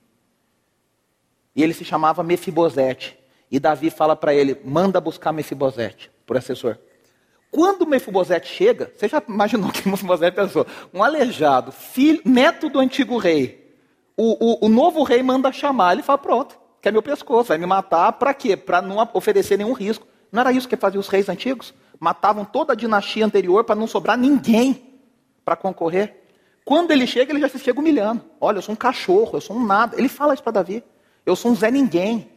E 1.56 1.64
ele 1.64 1.74
se 1.74 1.84
chamava 1.84 2.24
Mefibosete. 2.24 3.18
E 3.52 3.60
Davi 3.60 3.90
fala 3.90 4.16
para 4.16 4.34
ele: 4.34 4.60
manda 4.64 5.02
buscar 5.02 5.32
Mefibosete, 5.32 6.12
por 6.26 6.38
assessor. 6.38 6.78
Quando 7.52 7.88
Mefibosete 7.88 8.48
chega, 8.48 8.92
você 8.96 9.08
já 9.08 9.22
imaginou 9.28 9.72
que 9.74 9.88
Mefibosete 9.90 10.36
pensou? 10.36 10.66
Um 10.94 11.04
aleijado, 11.04 11.72
filho, 11.72 12.22
neto 12.24 12.70
do 12.70 12.80
antigo 12.80 13.18
rei. 13.18 13.68
O, 14.16 14.66
o, 14.66 14.66
o 14.66 14.70
novo 14.70 15.02
rei 15.04 15.24
manda 15.24 15.52
chamar, 15.52 15.94
ele 15.94 16.04
fala: 16.04 16.18
pronto, 16.18 16.60
quer 16.82 16.92
meu 16.92 17.02
pescoço, 17.02 17.50
vai 17.50 17.58
me 17.58 17.66
matar, 17.66 18.14
para 18.14 18.34
quê? 18.34 18.56
Para 18.56 18.82
não 18.82 18.98
oferecer 19.14 19.58
nenhum 19.58 19.74
risco. 19.74 20.06
Não 20.32 20.42
era 20.42 20.52
isso 20.52 20.68
que 20.68 20.76
faziam 20.76 21.00
os 21.00 21.08
reis 21.08 21.30
antigos? 21.30 21.74
Matavam 22.00 22.46
toda 22.46 22.74
a 22.74 22.76
dinastia 22.76 23.26
anterior 23.26 23.64
para 23.64 23.76
não 23.76 23.88
sobrar 23.88 24.18
ninguém 24.18 24.90
para 25.44 25.56
concorrer. 25.56 26.24
Quando 26.64 26.92
ele 26.92 27.08
chega, 27.08 27.32
ele 27.32 27.40
já 27.40 27.50
se 27.50 27.58
chega 27.58 27.80
humilhando. 27.80 28.24
Olha, 28.40 28.60
eu 28.60 28.62
sou 28.62 28.74
um 28.74 28.78
cachorro, 28.78 29.32
eu 29.34 29.42
sou 29.42 29.56
um 29.56 29.66
nada. 29.66 29.98
Ele 29.98 30.08
fala 30.08 30.34
isso 30.34 30.44
para 30.44 30.52
Davi. 30.52 30.84
Eu 31.26 31.36
sou 31.36 31.52
um 31.52 31.56
Zé 31.56 31.72
Ninguém. 31.72 32.30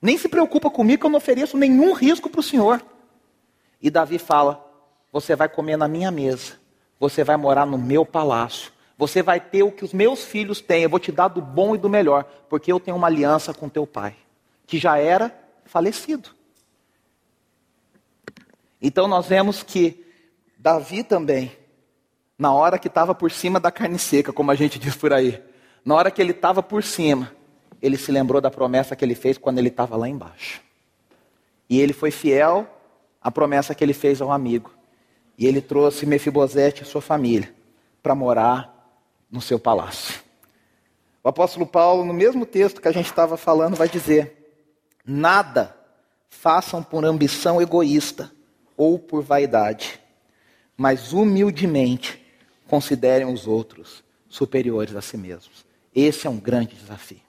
Nem 0.00 0.16
se 0.16 0.28
preocupa 0.28 0.70
comigo 0.70 1.00
que 1.00 1.06
eu 1.06 1.10
não 1.10 1.18
ofereço 1.18 1.56
nenhum 1.56 1.92
risco 1.92 2.30
para 2.30 2.40
o 2.40 2.42
Senhor. 2.42 2.80
E 3.80 3.90
Davi 3.90 4.18
fala: 4.18 4.64
Você 5.12 5.34
vai 5.34 5.48
comer 5.48 5.76
na 5.76 5.88
minha 5.88 6.10
mesa, 6.10 6.54
você 6.98 7.24
vai 7.24 7.36
morar 7.36 7.66
no 7.66 7.76
meu 7.76 8.06
palácio, 8.06 8.72
você 8.96 9.22
vai 9.22 9.40
ter 9.40 9.64
o 9.64 9.72
que 9.72 9.84
os 9.84 9.92
meus 9.92 10.24
filhos 10.24 10.60
têm, 10.60 10.84
eu 10.84 10.88
vou 10.88 11.00
te 11.00 11.10
dar 11.10 11.28
do 11.28 11.40
bom 11.40 11.74
e 11.74 11.78
do 11.78 11.88
melhor, 11.88 12.24
porque 12.48 12.72
eu 12.72 12.78
tenho 12.78 12.96
uma 12.96 13.08
aliança 13.08 13.52
com 13.52 13.68
teu 13.68 13.86
pai, 13.86 14.14
que 14.66 14.78
já 14.78 14.98
era 14.98 15.36
falecido. 15.64 16.30
Então 18.82 19.06
nós 19.06 19.26
vemos 19.26 19.62
que 19.62 20.04
Davi 20.58 21.04
também, 21.04 21.56
na 22.36 22.52
hora 22.52 22.80
que 22.80 22.88
estava 22.88 23.14
por 23.14 23.30
cima 23.30 23.60
da 23.60 23.70
carne 23.70 23.98
seca, 23.98 24.32
como 24.32 24.50
a 24.50 24.56
gente 24.56 24.76
diz 24.76 24.96
por 24.96 25.12
aí, 25.12 25.40
na 25.84 25.94
hora 25.94 26.10
que 26.10 26.20
ele 26.20 26.32
estava 26.32 26.60
por 26.62 26.82
cima, 26.82 27.32
ele 27.80 27.96
se 27.96 28.10
lembrou 28.10 28.40
da 28.40 28.50
promessa 28.50 28.96
que 28.96 29.04
ele 29.04 29.14
fez 29.14 29.38
quando 29.38 29.58
ele 29.58 29.68
estava 29.68 29.96
lá 29.96 30.08
embaixo. 30.08 30.60
E 31.70 31.80
ele 31.80 31.92
foi 31.92 32.10
fiel 32.10 32.66
à 33.20 33.30
promessa 33.30 33.74
que 33.74 33.84
ele 33.84 33.94
fez 33.94 34.20
ao 34.20 34.32
amigo. 34.32 34.72
E 35.38 35.46
ele 35.46 35.60
trouxe 35.60 36.04
Mefibosete 36.04 36.82
e 36.82 36.86
sua 36.86 37.00
família 37.00 37.54
para 38.02 38.14
morar 38.14 38.70
no 39.30 39.40
seu 39.40 39.58
palácio. 39.58 40.20
O 41.22 41.28
apóstolo 41.28 41.66
Paulo, 41.66 42.04
no 42.04 42.12
mesmo 42.12 42.44
texto 42.44 42.80
que 42.80 42.88
a 42.88 42.92
gente 42.92 43.06
estava 43.06 43.36
falando, 43.36 43.76
vai 43.76 43.88
dizer: 43.88 44.54
Nada 45.04 45.74
façam 46.28 46.82
por 46.82 47.04
ambição 47.04 47.62
egoísta 47.62 48.30
ou 48.76 48.98
por 48.98 49.22
vaidade, 49.22 50.00
mas 50.76 51.12
humildemente 51.12 52.20
considerem 52.68 53.26
os 53.26 53.46
outros 53.46 54.02
superiores 54.28 54.94
a 54.96 55.02
si 55.02 55.16
mesmos. 55.16 55.64
Esse 55.94 56.26
é 56.26 56.30
um 56.30 56.38
grande 56.38 56.74
desafio 56.74 57.20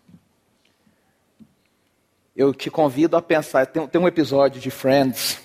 eu 2.35 2.53
te 2.53 2.69
convido 2.69 3.15
a 3.15 3.21
pensar. 3.21 3.65
Tem, 3.67 3.85
tem, 3.87 4.01
um 4.01 4.07
episódio 4.07 4.59
de 4.59 4.71
Friends 4.71 5.39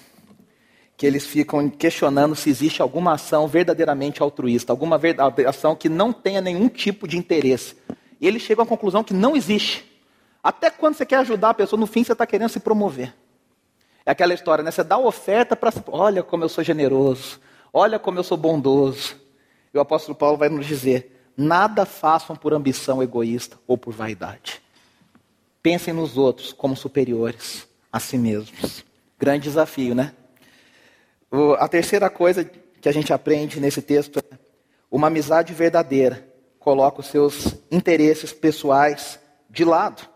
que 0.97 1.07
eles 1.07 1.25
ficam 1.25 1.71
questionando 1.71 2.35
se 2.35 2.51
existe 2.51 2.83
alguma 2.83 3.13
ação 3.13 3.47
verdadeiramente 3.47 4.21
altruísta, 4.21 4.73
alguma 4.73 5.01
ação 5.47 5.77
que 5.77 5.89
não 5.89 6.13
tenha 6.13 6.41
nenhum 6.41 6.69
tipo 6.69 7.07
de 7.07 7.17
interesse. 7.17 7.77
E 8.21 8.27
eles 8.27 8.43
chegam 8.43 8.65
à 8.65 8.67
conclusão 8.67 9.05
que 9.05 9.15
não 9.15 9.37
existe. 9.37 9.85
Até 10.43 10.71
quando 10.71 10.97
você 10.97 11.07
quer 11.07 11.19
ajudar 11.19 11.51
a 11.51 11.55
pessoa, 11.55 11.79
no 11.79 11.87
fim 11.87 12.03
você 12.03 12.13
está 12.13 12.27
querendo 12.27 12.49
se 12.49 12.59
promover. 12.59 13.15
É 14.09 14.13
aquela 14.13 14.33
história, 14.33 14.65
né? 14.65 14.71
Você 14.71 14.83
dá 14.83 14.97
oferta 14.97 15.55
para. 15.55 15.71
Olha 15.89 16.23
como 16.23 16.43
eu 16.43 16.49
sou 16.49 16.65
generoso. 16.65 17.39
Olha 17.71 17.99
como 17.99 18.19
eu 18.19 18.25
sou 18.25 18.39
bondoso. 18.39 19.17
E 19.73 19.77
o 19.77 19.83
apóstolo 19.83 20.17
Paulo 20.17 20.39
vai 20.39 20.49
nos 20.49 20.67
dizer: 20.67 21.31
nada 21.37 21.85
façam 21.85 22.35
por 22.35 22.55
ambição 22.55 23.03
egoísta 23.03 23.59
ou 23.67 23.77
por 23.77 23.93
vaidade. 23.93 24.63
Pensem 25.63 25.93
nos 25.93 26.17
outros 26.17 26.55
como 26.55 26.75
superiores 26.75 27.69
a 27.93 28.01
si 28.01 28.17
mesmos. 28.17 28.83
Grande 29.19 29.43
desafio, 29.43 29.95
né? 29.95 30.15
A 31.59 31.69
terceira 31.69 32.09
coisa 32.09 32.45
que 32.81 32.89
a 32.89 32.93
gente 32.93 33.13
aprende 33.13 33.61
nesse 33.61 33.83
texto 33.83 34.21
é 34.21 34.39
uma 34.91 35.09
amizade 35.09 35.53
verdadeira 35.53 36.27
coloca 36.59 37.01
os 37.01 37.09
seus 37.09 37.57
interesses 37.71 38.33
pessoais 38.33 39.21
de 39.51 39.67
lado. 39.67 40.09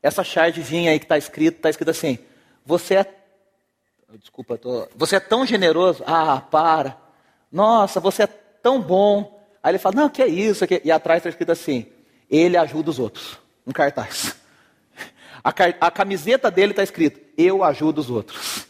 Essa 0.00 0.22
chardezinha 0.22 0.92
aí 0.92 1.00
que 1.00 1.06
está 1.06 1.18
escrito, 1.18 1.56
está 1.56 1.70
escrito 1.70 1.90
assim: 1.90 2.20
você 2.64 2.94
é, 2.94 3.21
desculpa, 4.18 4.58
tô, 4.58 4.88
você 4.94 5.16
é 5.16 5.20
tão 5.20 5.46
generoso. 5.46 6.02
Ah, 6.06 6.40
para. 6.40 6.96
Nossa, 7.50 8.00
você 8.00 8.24
é 8.24 8.26
tão 8.26 8.80
bom. 8.80 9.40
Aí 9.62 9.72
ele 9.72 9.78
fala: 9.78 9.96
não, 9.96 10.08
que 10.08 10.22
é 10.22 10.26
isso? 10.26 10.66
Que... 10.66 10.80
E 10.84 10.90
atrás 10.90 11.18
está 11.18 11.28
escrito 11.28 11.52
assim: 11.52 11.86
ele 12.30 12.56
ajuda 12.56 12.90
os 12.90 12.98
outros. 12.98 13.38
Um 13.66 13.72
cartaz. 13.72 14.36
A, 15.44 15.50
a 15.80 15.90
camiseta 15.90 16.50
dele 16.50 16.70
está 16.72 16.84
escrito: 16.84 17.20
Eu 17.36 17.64
ajudo 17.64 18.00
os 18.00 18.08
outros. 18.08 18.66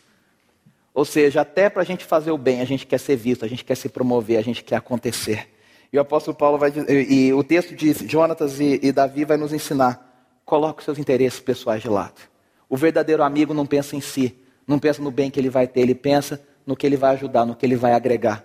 Ou 0.95 1.05
seja, 1.05 1.43
até 1.43 1.69
para 1.69 1.83
a 1.83 1.85
gente 1.85 2.05
fazer 2.05 2.31
o 2.31 2.39
bem, 2.39 2.63
a 2.63 2.65
gente 2.65 2.87
quer 2.87 2.99
ser 2.99 3.17
visto, 3.17 3.45
a 3.45 3.49
gente 3.49 3.65
quer 3.65 3.75
se 3.75 3.89
promover, 3.89 4.39
a 4.39 4.43
gente 4.43 4.65
quer 4.65 4.77
acontecer. 4.77 5.51
E 5.93 5.99
o 5.99 6.01
apóstolo 6.01 6.35
Paulo 6.35 6.57
vai 6.57 6.71
dizer, 6.71 7.11
e 7.11 7.33
o 7.33 7.45
texto 7.45 7.75
de 7.75 7.93
Jonatas 8.09 8.59
e, 8.59 8.81
e 8.83 8.91
Davi 8.91 9.27
vai 9.27 9.37
nos 9.37 9.53
ensinar: 9.53 10.31
coloque 10.47 10.81
os 10.81 10.85
seus 10.87 10.99
interesses 10.99 11.41
pessoais 11.41 11.83
de 11.83 11.89
lado. 11.89 12.21
O 12.69 12.77
verdadeiro 12.77 13.23
amigo 13.23 13.53
não 13.53 13.67
pensa 13.67 13.95
em 13.95 14.01
si, 14.01 14.35
não 14.67 14.79
pensa 14.79 15.03
no 15.03 15.11
bem 15.11 15.31
que 15.31 15.39
ele 15.39 15.51
vai 15.51 15.67
ter, 15.67 15.81
ele 15.81 15.95
pensa 15.95 16.41
no 16.67 16.77
que 16.77 16.87
ele 16.87 16.97
vai 16.97 17.15
ajudar, 17.15 17.45
no 17.45 17.55
que 17.55 17.67
ele 17.67 17.77
vai 17.77 17.93
agregar. 17.93 18.45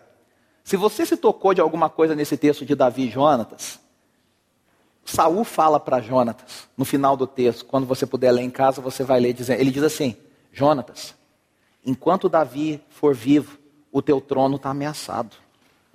Se 0.63 0.75
você 0.75 1.05
se 1.05 1.15
tocou 1.15 1.53
de 1.53 1.61
alguma 1.61 1.89
coisa 1.89 2.15
nesse 2.15 2.35
texto 2.35 2.65
de 2.65 2.75
Davi 2.75 3.07
e 3.07 3.09
Jonatas, 3.09 3.79
Saul 5.05 5.45
fala 5.45 5.79
para 5.79 6.01
Jonatas, 6.01 6.67
no 6.75 6.83
final 6.83 7.15
do 7.15 7.25
texto, 7.25 7.65
quando 7.65 7.87
você 7.87 8.05
puder 8.05 8.31
ler 8.31 8.41
em 8.41 8.49
casa, 8.49 8.81
você 8.81 9.03
vai 9.03 9.19
ler, 9.19 9.31
dizendo, 9.31 9.61
ele 9.61 9.71
diz 9.71 9.83
assim, 9.83 10.17
Jonatas, 10.51 11.15
enquanto 11.85 12.27
Davi 12.27 12.83
for 12.89 13.15
vivo, 13.15 13.57
o 13.91 14.01
teu 14.01 14.19
trono 14.19 14.57
está 14.57 14.69
ameaçado. 14.69 15.37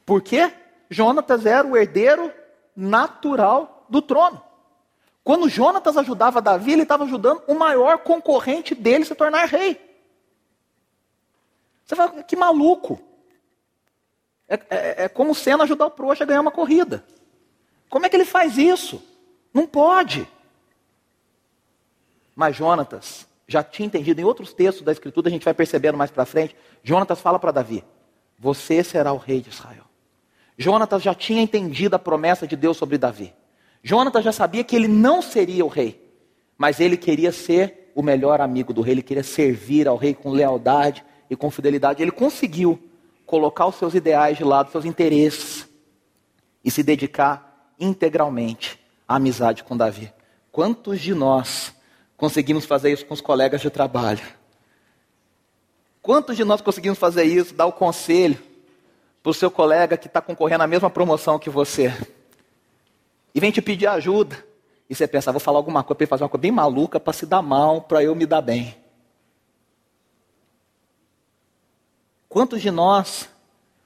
Por 0.06 0.22
quê? 0.22 0.50
Jonatas 0.88 1.44
era 1.44 1.66
o 1.66 1.76
herdeiro 1.76 2.32
natural 2.74 3.84
do 3.88 4.00
trono. 4.00 4.40
Quando 5.22 5.48
Jonatas 5.48 5.96
ajudava 5.96 6.40
Davi, 6.40 6.72
ele 6.72 6.82
estava 6.82 7.04
ajudando 7.04 7.42
o 7.46 7.54
maior 7.54 7.98
concorrente 7.98 8.74
dele 8.74 9.04
se 9.04 9.14
tornar 9.14 9.44
rei. 9.44 9.78
Você 11.92 11.96
fala, 11.96 12.22
que 12.22 12.34
maluco. 12.34 12.98
É, 14.48 14.54
é, 14.70 15.04
é 15.04 15.08
como 15.10 15.34
Senna 15.34 15.64
ajudar 15.64 15.84
o 15.84 15.90
Proxa 15.90 16.24
a 16.24 16.26
ganhar 16.26 16.40
uma 16.40 16.50
corrida. 16.50 17.04
Como 17.90 18.06
é 18.06 18.08
que 18.08 18.16
ele 18.16 18.24
faz 18.24 18.56
isso? 18.56 19.02
Não 19.52 19.66
pode. 19.66 20.26
Mas 22.34 22.56
Jonatas 22.56 23.28
já 23.46 23.62
tinha 23.62 23.86
entendido 23.86 24.22
em 24.22 24.24
outros 24.24 24.54
textos 24.54 24.82
da 24.82 24.90
Escritura, 24.90 25.28
a 25.28 25.30
gente 25.30 25.44
vai 25.44 25.52
percebendo 25.52 25.98
mais 25.98 26.10
para 26.10 26.24
frente. 26.24 26.56
Jonatas 26.82 27.20
fala 27.20 27.38
para 27.38 27.52
Davi: 27.52 27.84
Você 28.38 28.82
será 28.82 29.12
o 29.12 29.18
rei 29.18 29.42
de 29.42 29.50
Israel. 29.50 29.84
Jonatas 30.56 31.02
já 31.02 31.14
tinha 31.14 31.42
entendido 31.42 31.94
a 31.94 31.98
promessa 31.98 32.46
de 32.46 32.56
Deus 32.56 32.78
sobre 32.78 32.96
Davi. 32.96 33.34
Jonatas 33.82 34.24
já 34.24 34.32
sabia 34.32 34.64
que 34.64 34.74
ele 34.74 34.88
não 34.88 35.20
seria 35.20 35.62
o 35.62 35.68
rei, 35.68 36.02
mas 36.56 36.80
ele 36.80 36.96
queria 36.96 37.32
ser 37.32 37.92
o 37.94 38.02
melhor 38.02 38.40
amigo 38.40 38.72
do 38.72 38.80
rei, 38.80 38.94
ele 38.94 39.02
queria 39.02 39.22
servir 39.22 39.86
ao 39.86 39.98
rei 39.98 40.14
com 40.14 40.30
lealdade 40.30 41.04
e 41.32 41.36
com 41.36 41.50
fidelidade. 41.50 42.02
Ele 42.02 42.10
conseguiu 42.10 42.78
colocar 43.24 43.66
os 43.66 43.76
seus 43.76 43.94
ideais 43.94 44.36
de 44.36 44.44
lado, 44.44 44.70
seus 44.70 44.84
interesses, 44.84 45.66
e 46.62 46.70
se 46.70 46.82
dedicar 46.82 47.72
integralmente 47.80 48.78
à 49.08 49.16
amizade 49.16 49.64
com 49.64 49.74
Davi. 49.74 50.12
Quantos 50.52 51.00
de 51.00 51.14
nós 51.14 51.74
conseguimos 52.18 52.66
fazer 52.66 52.92
isso 52.92 53.06
com 53.06 53.14
os 53.14 53.22
colegas 53.22 53.62
de 53.62 53.70
trabalho? 53.70 54.20
Quantos 56.02 56.36
de 56.36 56.44
nós 56.44 56.60
conseguimos 56.60 56.98
fazer 56.98 57.24
isso, 57.24 57.54
dar 57.54 57.64
o 57.64 57.72
conselho 57.72 58.38
para 59.22 59.30
o 59.30 59.34
seu 59.34 59.50
colega 59.50 59.96
que 59.96 60.08
está 60.08 60.20
concorrendo 60.20 60.64
à 60.64 60.66
mesma 60.66 60.90
promoção 60.90 61.38
que 61.38 61.48
você? 61.48 61.94
E 63.34 63.40
vem 63.40 63.50
te 63.50 63.62
pedir 63.62 63.86
ajuda. 63.86 64.44
E 64.90 64.94
você 64.94 65.08
pensa, 65.08 65.32
vou 65.32 65.40
falar 65.40 65.58
alguma 65.58 65.82
coisa 65.82 65.96
para 65.96 66.04
ele 66.04 66.10
fazer 66.10 66.24
uma 66.24 66.28
coisa 66.28 66.42
bem 66.42 66.52
maluca 66.52 67.00
para 67.00 67.14
se 67.14 67.24
dar 67.24 67.40
mal, 67.40 67.80
para 67.80 68.04
eu 68.04 68.14
me 68.14 68.26
dar 68.26 68.42
bem. 68.42 68.81
Quantos 72.32 72.62
de 72.62 72.70
nós, 72.70 73.28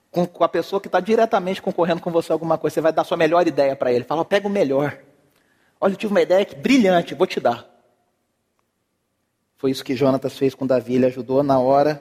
com, 0.08 0.44
a 0.44 0.48
pessoa 0.48 0.80
que 0.80 0.86
está 0.86 1.00
diretamente 1.00 1.60
concorrendo 1.60 2.00
com 2.00 2.12
você 2.12 2.30
alguma 2.30 2.56
coisa, 2.56 2.74
você 2.74 2.80
vai 2.80 2.92
dar 2.92 3.02
sua 3.02 3.16
melhor 3.16 3.44
ideia 3.44 3.74
para 3.74 3.92
ele? 3.92 4.04
Fala, 4.04 4.24
pega 4.24 4.46
o 4.46 4.50
melhor. 4.50 4.96
Olha, 5.80 5.94
eu 5.94 5.96
tive 5.96 6.12
uma 6.12 6.22
ideia 6.22 6.44
que, 6.44 6.54
brilhante, 6.54 7.12
vou 7.12 7.26
te 7.26 7.40
dar. 7.40 7.68
Foi 9.56 9.72
isso 9.72 9.84
que 9.84 9.96
Jonatas 9.96 10.38
fez 10.38 10.54
com 10.54 10.64
Davi, 10.64 10.94
ele 10.94 11.06
ajudou 11.06 11.42
na 11.42 11.58
hora 11.58 12.00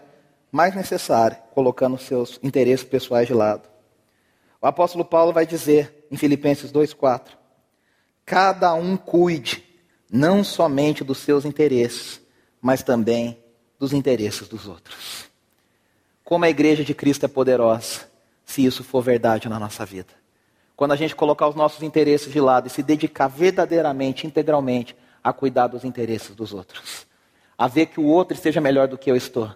mais 0.52 0.76
necessária, 0.76 1.42
colocando 1.52 1.98
seus 1.98 2.40
interesses 2.44 2.86
pessoais 2.86 3.26
de 3.26 3.34
lado. 3.34 3.68
O 4.62 4.68
apóstolo 4.68 5.04
Paulo 5.04 5.34
vai 5.34 5.48
dizer 5.48 6.06
em 6.12 6.16
Filipenses 6.16 6.72
2,4: 6.72 7.30
Cada 8.24 8.72
um 8.76 8.96
cuide 8.98 9.66
não 10.12 10.44
somente 10.44 11.04
dos 11.04 11.18
seus 11.18 11.44
interesses, 11.44 12.22
mas 12.62 12.84
também 12.84 13.44
dos 13.80 13.94
interesses 13.94 14.48
dos 14.48 14.68
outros. 14.68 15.25
Como 16.26 16.44
a 16.44 16.50
igreja 16.50 16.84
de 16.84 16.94
Cristo 16.94 17.26
é 17.26 17.30
poderosa, 17.30 18.02
se 18.44 18.66
isso 18.66 18.84
for 18.84 19.02
verdade 19.02 19.48
na 19.48 19.58
nossa 19.58 19.86
vida. 19.86 20.14
Quando 20.76 20.92
a 20.92 20.98
gente 20.98 21.16
colocar 21.16 21.48
os 21.48 21.56
nossos 21.56 21.82
interesses 21.82 22.34
de 22.34 22.42
lado 22.42 22.68
e 22.68 22.70
se 22.70 22.84
dedicar 22.84 23.30
verdadeiramente, 23.30 24.28
integralmente, 24.28 24.94
a 25.24 25.32
cuidar 25.32 25.68
dos 25.68 25.86
interesses 25.86 26.36
dos 26.36 26.54
outros. 26.54 27.08
A 27.58 27.70
ver 27.70 27.86
que 27.86 28.02
o 28.02 28.06
outro 28.06 28.36
esteja 28.36 28.60
melhor 28.60 28.90
do 28.90 28.98
que 28.98 29.10
eu 29.10 29.16
estou 29.16 29.50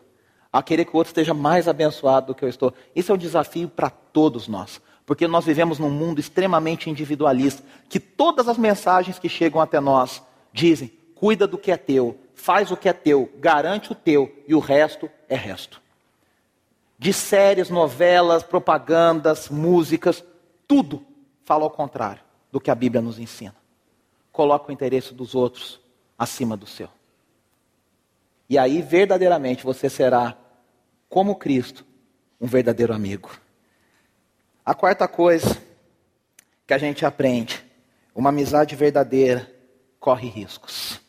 a 0.52 0.64
querer 0.64 0.86
que 0.86 0.94
o 0.94 0.98
outro 0.98 1.12
esteja 1.12 1.34
mais 1.34 1.68
abençoado 1.68 2.28
do 2.28 2.36
que 2.36 2.44
eu 2.44 2.50
estou. 2.50 2.74
Isso 2.96 3.12
é 3.12 3.16
um 3.16 3.18
desafio 3.18 3.70
para 3.70 3.90
todos 3.90 4.48
nós, 4.48 4.82
porque 5.06 5.28
nós 5.28 5.46
vivemos 5.46 5.78
num 5.80 5.90
mundo 5.90 6.20
extremamente 6.20 6.90
individualista, 6.90 7.64
que 7.88 8.00
todas 8.00 8.48
as 8.48 8.58
mensagens 8.58 9.20
que 9.20 9.30
chegam 9.30 9.62
até 9.62 9.80
nós 9.80 10.22
dizem: 10.52 10.92
cuida 11.16 11.48
do 11.48 11.58
que 11.58 11.72
é 11.72 11.78
teu, 11.78 12.20
faz 12.34 12.72
o 12.72 12.78
que 12.78 12.90
é 12.90 12.94
teu, 12.94 13.32
garante 13.38 13.92
o 13.92 13.96
teu 13.96 14.44
e 14.48 14.56
o 14.56 14.60
resto 14.60 15.10
é 15.28 15.36
resto. 15.36 15.82
De 17.00 17.14
séries, 17.14 17.70
novelas, 17.70 18.44
propagandas, 18.44 19.48
músicas, 19.50 20.24
tudo 20.68 21.04
fala 21.46 21.64
ao 21.64 21.72
contrário 21.72 22.22
do 22.52 22.60
que 22.60 22.70
a 22.70 22.76
Bíblia 22.76 23.02
nos 23.02 23.18
ensina. 23.18 23.56
Coloca 24.32 24.70
o 24.70 24.72
interesse 24.72 25.14
dos 25.14 25.34
outros 25.34 25.80
acima 26.18 26.58
do 26.58 26.68
seu. 26.68 26.90
E 28.50 28.58
aí, 28.58 28.82
verdadeiramente, 28.82 29.64
você 29.64 29.90
será, 29.90 30.38
como 31.08 31.36
Cristo, 31.36 31.86
um 32.40 32.48
verdadeiro 32.48 32.94
amigo. 32.94 33.32
A 34.66 34.76
quarta 34.76 35.08
coisa 35.08 35.58
que 36.68 36.74
a 36.74 36.78
gente 36.78 37.06
aprende: 37.06 37.66
uma 38.14 38.30
amizade 38.30 38.76
verdadeira 38.76 39.50
corre 40.00 40.28
riscos. 40.28 41.00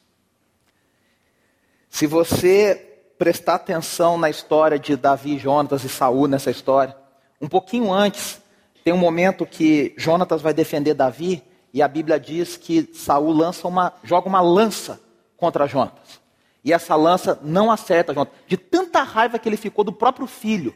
Se 1.88 2.06
você 2.06 2.89
prestar 3.20 3.56
atenção 3.56 4.16
na 4.16 4.30
história 4.30 4.78
de 4.78 4.96
Davi, 4.96 5.38
Jonatas 5.38 5.84
e 5.84 5.90
Saul 5.90 6.26
nessa 6.26 6.50
história, 6.50 6.96
um 7.38 7.46
pouquinho 7.46 7.92
antes, 7.92 8.40
tem 8.82 8.94
um 8.94 8.96
momento 8.96 9.44
que 9.44 9.92
Jonatas 9.98 10.40
vai 10.40 10.54
defender 10.54 10.94
Davi 10.94 11.44
e 11.70 11.82
a 11.82 11.86
Bíblia 11.86 12.18
diz 12.18 12.56
que 12.56 12.88
Saul 12.94 13.30
lança 13.30 13.68
uma, 13.68 13.92
joga 14.02 14.26
uma 14.26 14.40
lança 14.40 14.98
contra 15.36 15.66
Jonatas. 15.66 16.18
E 16.64 16.72
essa 16.72 16.96
lança 16.96 17.38
não 17.42 17.70
acerta 17.70 18.14
Jonatas. 18.14 18.38
De 18.46 18.56
tanta 18.56 19.02
raiva 19.02 19.38
que 19.38 19.46
ele 19.46 19.58
ficou 19.58 19.84
do 19.84 19.92
próprio 19.92 20.26
filho, 20.26 20.74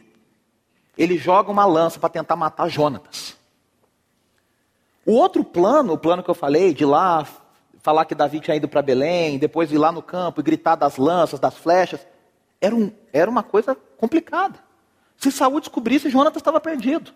ele 0.95 1.17
joga 1.17 1.51
uma 1.51 1.65
lança 1.65 1.99
para 1.99 2.09
tentar 2.09 2.35
matar 2.35 2.69
Jonatas. 2.69 3.35
O 5.03 5.13
outro 5.13 5.43
plano, 5.43 5.93
o 5.93 5.97
plano 5.97 6.21
que 6.21 6.29
eu 6.29 6.35
falei, 6.35 6.75
de 6.75 6.85
lá 6.85 7.27
falar 7.81 8.05
que 8.05 8.13
Davi 8.13 8.39
tinha 8.39 8.55
ido 8.55 8.67
para 8.67 8.83
Belém, 8.83 9.39
depois 9.39 9.71
ir 9.71 9.79
lá 9.79 9.91
no 9.91 10.03
campo 10.03 10.41
e 10.41 10.43
gritar 10.43 10.75
das 10.75 10.97
lanças, 10.97 11.39
das 11.39 11.55
flechas, 11.55 12.05
era, 12.59 12.75
um, 12.75 12.91
era 13.11 13.29
uma 13.29 13.43
coisa 13.43 13.75
complicada. 13.97 14.63
Se 15.17 15.31
Saúl 15.31 15.59
descobrisse, 15.59 16.09
Jonatas 16.09 16.41
estava 16.41 16.59
perdido. 16.59 17.13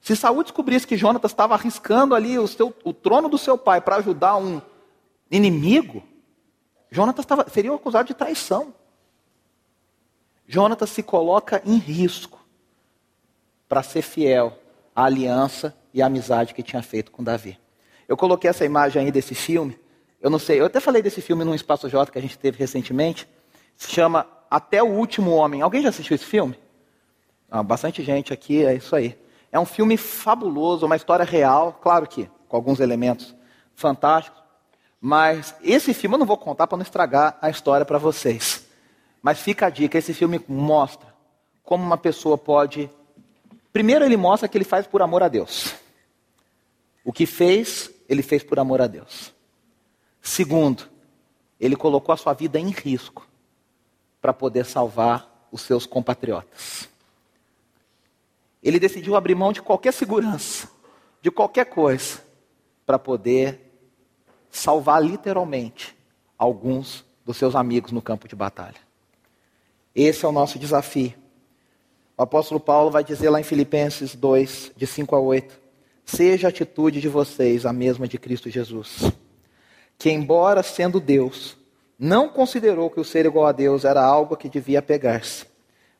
Se 0.00 0.14
Saúl 0.14 0.42
descobrisse 0.42 0.86
que 0.86 0.96
Jonatas 0.96 1.32
estava 1.32 1.54
arriscando 1.54 2.14
ali 2.14 2.38
o, 2.38 2.46
seu, 2.46 2.74
o 2.84 2.92
trono 2.92 3.28
do 3.28 3.36
seu 3.36 3.58
pai 3.58 3.80
para 3.80 3.96
ajudar 3.96 4.36
um 4.36 4.60
inimigo, 5.30 6.02
Jonatas 6.90 7.24
estava, 7.24 7.48
seria 7.48 7.74
acusado 7.74 8.06
de 8.06 8.14
traição. 8.14 8.72
Jonatas 10.46 10.90
se 10.90 11.02
coloca 11.02 11.60
em 11.64 11.76
risco 11.76 12.38
para 13.68 13.82
ser 13.82 14.02
fiel 14.02 14.58
à 14.96 15.04
aliança 15.04 15.76
e 15.92 16.00
à 16.00 16.06
amizade 16.06 16.54
que 16.54 16.62
tinha 16.62 16.82
feito 16.82 17.10
com 17.10 17.22
Davi. 17.22 17.58
Eu 18.06 18.16
coloquei 18.16 18.48
essa 18.48 18.64
imagem 18.64 19.04
aí 19.04 19.12
desse 19.12 19.34
filme. 19.34 19.78
Eu 20.20 20.30
não 20.30 20.38
sei, 20.38 20.60
eu 20.60 20.64
até 20.64 20.80
falei 20.80 21.02
desse 21.02 21.20
filme 21.20 21.44
num 21.44 21.54
Espaço 21.54 21.88
J 21.88 22.10
que 22.10 22.18
a 22.18 22.22
gente 22.22 22.38
teve 22.38 22.58
recentemente. 22.58 23.28
Se 23.78 23.92
chama 23.92 24.26
Até 24.50 24.82
o 24.82 24.88
Último 24.88 25.30
Homem. 25.30 25.62
Alguém 25.62 25.80
já 25.80 25.90
assistiu 25.90 26.16
esse 26.16 26.24
filme? 26.24 26.58
Ah, 27.48 27.62
bastante 27.62 28.02
gente 28.02 28.32
aqui, 28.32 28.66
é 28.66 28.74
isso 28.74 28.94
aí. 28.94 29.16
É 29.52 29.58
um 29.58 29.64
filme 29.64 29.96
fabuloso, 29.96 30.84
uma 30.84 30.96
história 30.96 31.24
real, 31.24 31.78
claro 31.80 32.06
que 32.06 32.28
com 32.48 32.56
alguns 32.56 32.80
elementos 32.80 33.34
fantásticos. 33.74 34.42
Mas 35.00 35.54
esse 35.62 35.94
filme 35.94 36.16
eu 36.16 36.18
não 36.18 36.26
vou 36.26 36.36
contar 36.36 36.66
para 36.66 36.76
não 36.76 36.82
estragar 36.82 37.38
a 37.40 37.48
história 37.48 37.86
para 37.86 37.98
vocês. 37.98 38.66
Mas 39.22 39.38
fica 39.38 39.66
a 39.66 39.70
dica: 39.70 39.96
esse 39.96 40.12
filme 40.12 40.44
mostra 40.48 41.14
como 41.62 41.84
uma 41.84 41.96
pessoa 41.96 42.36
pode. 42.36 42.90
Primeiro, 43.72 44.04
ele 44.04 44.16
mostra 44.16 44.48
que 44.48 44.58
ele 44.58 44.64
faz 44.64 44.88
por 44.88 45.00
amor 45.00 45.22
a 45.22 45.28
Deus. 45.28 45.72
O 47.04 47.12
que 47.12 47.26
fez, 47.26 47.90
ele 48.08 48.22
fez 48.22 48.42
por 48.42 48.58
amor 48.58 48.82
a 48.82 48.88
Deus. 48.88 49.32
Segundo, 50.20 50.82
ele 51.60 51.76
colocou 51.76 52.12
a 52.12 52.16
sua 52.16 52.34
vida 52.34 52.58
em 52.58 52.70
risco 52.70 53.28
para 54.20 54.32
poder 54.32 54.64
salvar 54.64 55.48
os 55.50 55.62
seus 55.62 55.86
compatriotas. 55.86 56.88
Ele 58.62 58.78
decidiu 58.78 59.16
abrir 59.16 59.34
mão 59.34 59.52
de 59.52 59.62
qualquer 59.62 59.92
segurança, 59.92 60.68
de 61.22 61.30
qualquer 61.30 61.66
coisa, 61.66 62.20
para 62.84 62.98
poder 62.98 63.60
salvar 64.50 65.02
literalmente 65.02 65.96
alguns 66.36 67.04
dos 67.24 67.36
seus 67.36 67.54
amigos 67.54 67.92
no 67.92 68.02
campo 68.02 68.26
de 68.26 68.34
batalha. 68.34 68.76
Esse 69.94 70.24
é 70.24 70.28
o 70.28 70.32
nosso 70.32 70.58
desafio. 70.58 71.14
O 72.16 72.22
apóstolo 72.22 72.58
Paulo 72.58 72.90
vai 72.90 73.04
dizer 73.04 73.30
lá 73.30 73.40
em 73.40 73.44
Filipenses 73.44 74.14
2, 74.14 74.72
de 74.76 74.86
5 74.86 75.14
a 75.14 75.20
8: 75.20 75.60
Seja 76.04 76.48
a 76.48 76.50
atitude 76.50 77.00
de 77.00 77.08
vocês 77.08 77.64
a 77.64 77.72
mesma 77.72 78.08
de 78.08 78.18
Cristo 78.18 78.50
Jesus, 78.50 79.12
que, 79.96 80.10
embora 80.10 80.62
sendo 80.62 80.98
Deus, 81.00 81.56
não 81.98 82.28
considerou 82.28 82.88
que 82.88 83.00
o 83.00 83.04
ser 83.04 83.26
igual 83.26 83.46
a 83.46 83.52
Deus 83.52 83.84
era 83.84 84.02
algo 84.02 84.36
que 84.36 84.48
devia 84.48 84.80
pegar-se, 84.80 85.46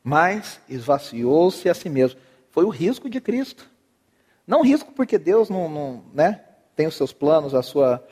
mas 0.01 0.61
esvaziou-se 0.69 1.67
a 1.67 1.73
si 1.73 1.89
mesmo. 1.89 2.19
Foi 2.51 2.63
o 2.63 2.69
risco 2.69 3.09
de 3.09 3.19
Cristo. 3.19 3.69
Não 4.47 4.63
risco 4.63 4.91
porque 4.93 5.17
Deus 5.17 5.49
não, 5.49 5.69
não 5.69 6.03
né, 6.13 6.41
tem 6.75 6.87
os 6.87 6.95
seus 6.95 7.11
planos, 7.11 7.53
a 7.53 7.61
sua 7.61 8.03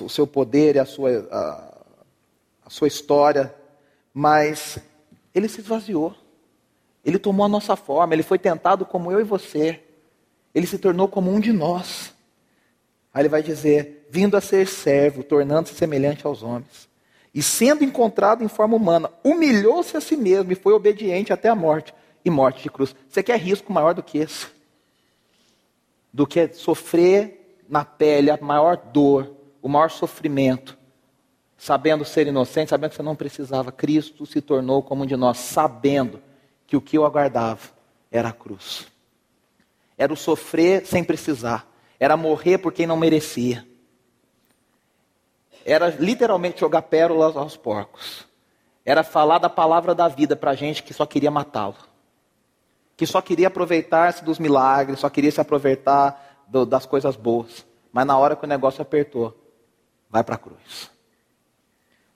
o 0.00 0.08
seu 0.08 0.28
poder 0.28 0.76
e 0.76 0.78
a 0.78 0.84
sua, 0.84 1.28
a, 1.28 1.84
a 2.66 2.70
sua 2.70 2.86
história, 2.86 3.52
mas 4.14 4.78
ele 5.34 5.48
se 5.48 5.60
esvaziou. 5.60 6.14
Ele 7.04 7.18
tomou 7.18 7.44
a 7.44 7.48
nossa 7.48 7.74
forma, 7.74 8.14
ele 8.14 8.22
foi 8.22 8.38
tentado 8.38 8.86
como 8.86 9.10
eu 9.10 9.20
e 9.20 9.24
você. 9.24 9.82
Ele 10.54 10.68
se 10.68 10.78
tornou 10.78 11.08
como 11.08 11.32
um 11.32 11.40
de 11.40 11.52
nós. 11.52 12.14
Aí 13.12 13.22
ele 13.22 13.28
vai 13.28 13.42
dizer: 13.42 14.06
vindo 14.08 14.36
a 14.36 14.40
ser 14.40 14.68
servo, 14.68 15.24
tornando-se 15.24 15.74
semelhante 15.74 16.24
aos 16.24 16.44
homens. 16.44 16.91
E 17.34 17.42
sendo 17.42 17.82
encontrado 17.82 18.44
em 18.44 18.48
forma 18.48 18.76
humana, 18.76 19.10
humilhou-se 19.24 19.96
a 19.96 20.00
si 20.00 20.16
mesmo 20.16 20.52
e 20.52 20.56
foi 20.56 20.74
obediente 20.74 21.32
até 21.32 21.48
a 21.48 21.54
morte 21.54 21.94
e 22.24 22.28
morte 22.28 22.62
de 22.62 22.70
cruz. 22.70 22.94
Você 23.08 23.22
quer 23.22 23.38
risco 23.38 23.72
maior 23.72 23.94
do 23.94 24.02
que 24.02 24.18
esse? 24.18 24.48
Do 26.12 26.26
que 26.26 26.52
sofrer 26.52 27.62
na 27.68 27.84
pele 27.84 28.30
a 28.30 28.36
maior 28.36 28.76
dor, 28.76 29.34
o 29.62 29.68
maior 29.68 29.90
sofrimento, 29.90 30.76
sabendo 31.56 32.04
ser 32.04 32.26
inocente, 32.26 32.68
sabendo 32.68 32.90
que 32.90 32.96
você 32.96 33.02
não 33.02 33.16
precisava. 33.16 33.72
Cristo 33.72 34.26
se 34.26 34.42
tornou 34.42 34.82
como 34.82 35.04
um 35.04 35.06
de 35.06 35.16
nós, 35.16 35.38
sabendo 35.38 36.20
que 36.66 36.76
o 36.76 36.82
que 36.82 36.98
eu 36.98 37.06
aguardava 37.06 37.70
era 38.10 38.28
a 38.28 38.32
cruz. 38.32 38.86
Era 39.96 40.12
o 40.12 40.16
sofrer 40.16 40.84
sem 40.84 41.02
precisar, 41.02 41.66
era 41.98 42.14
morrer 42.14 42.58
por 42.58 42.74
quem 42.74 42.86
não 42.86 42.96
merecia 42.96 43.71
era 45.64 45.88
literalmente 45.88 46.60
jogar 46.60 46.82
pérolas 46.82 47.36
aos 47.36 47.56
porcos. 47.56 48.26
Era 48.84 49.02
falar 49.02 49.38
da 49.38 49.48
palavra 49.48 49.94
da 49.94 50.08
vida 50.08 50.34
para 50.34 50.54
gente 50.54 50.82
que 50.82 50.92
só 50.92 51.06
queria 51.06 51.30
matá-lo. 51.30 51.76
Que 52.96 53.06
só 53.06 53.20
queria 53.20 53.48
aproveitar-se 53.48 54.24
dos 54.24 54.38
milagres, 54.38 55.00
só 55.00 55.08
queria 55.08 55.30
se 55.30 55.40
aproveitar 55.40 56.44
do, 56.48 56.66
das 56.66 56.84
coisas 56.84 57.16
boas. 57.16 57.64
Mas 57.92 58.06
na 58.06 58.16
hora 58.16 58.34
que 58.36 58.44
o 58.44 58.48
negócio 58.48 58.82
apertou, 58.82 59.36
vai 60.10 60.24
para 60.24 60.34
a 60.34 60.38
cruz. 60.38 60.90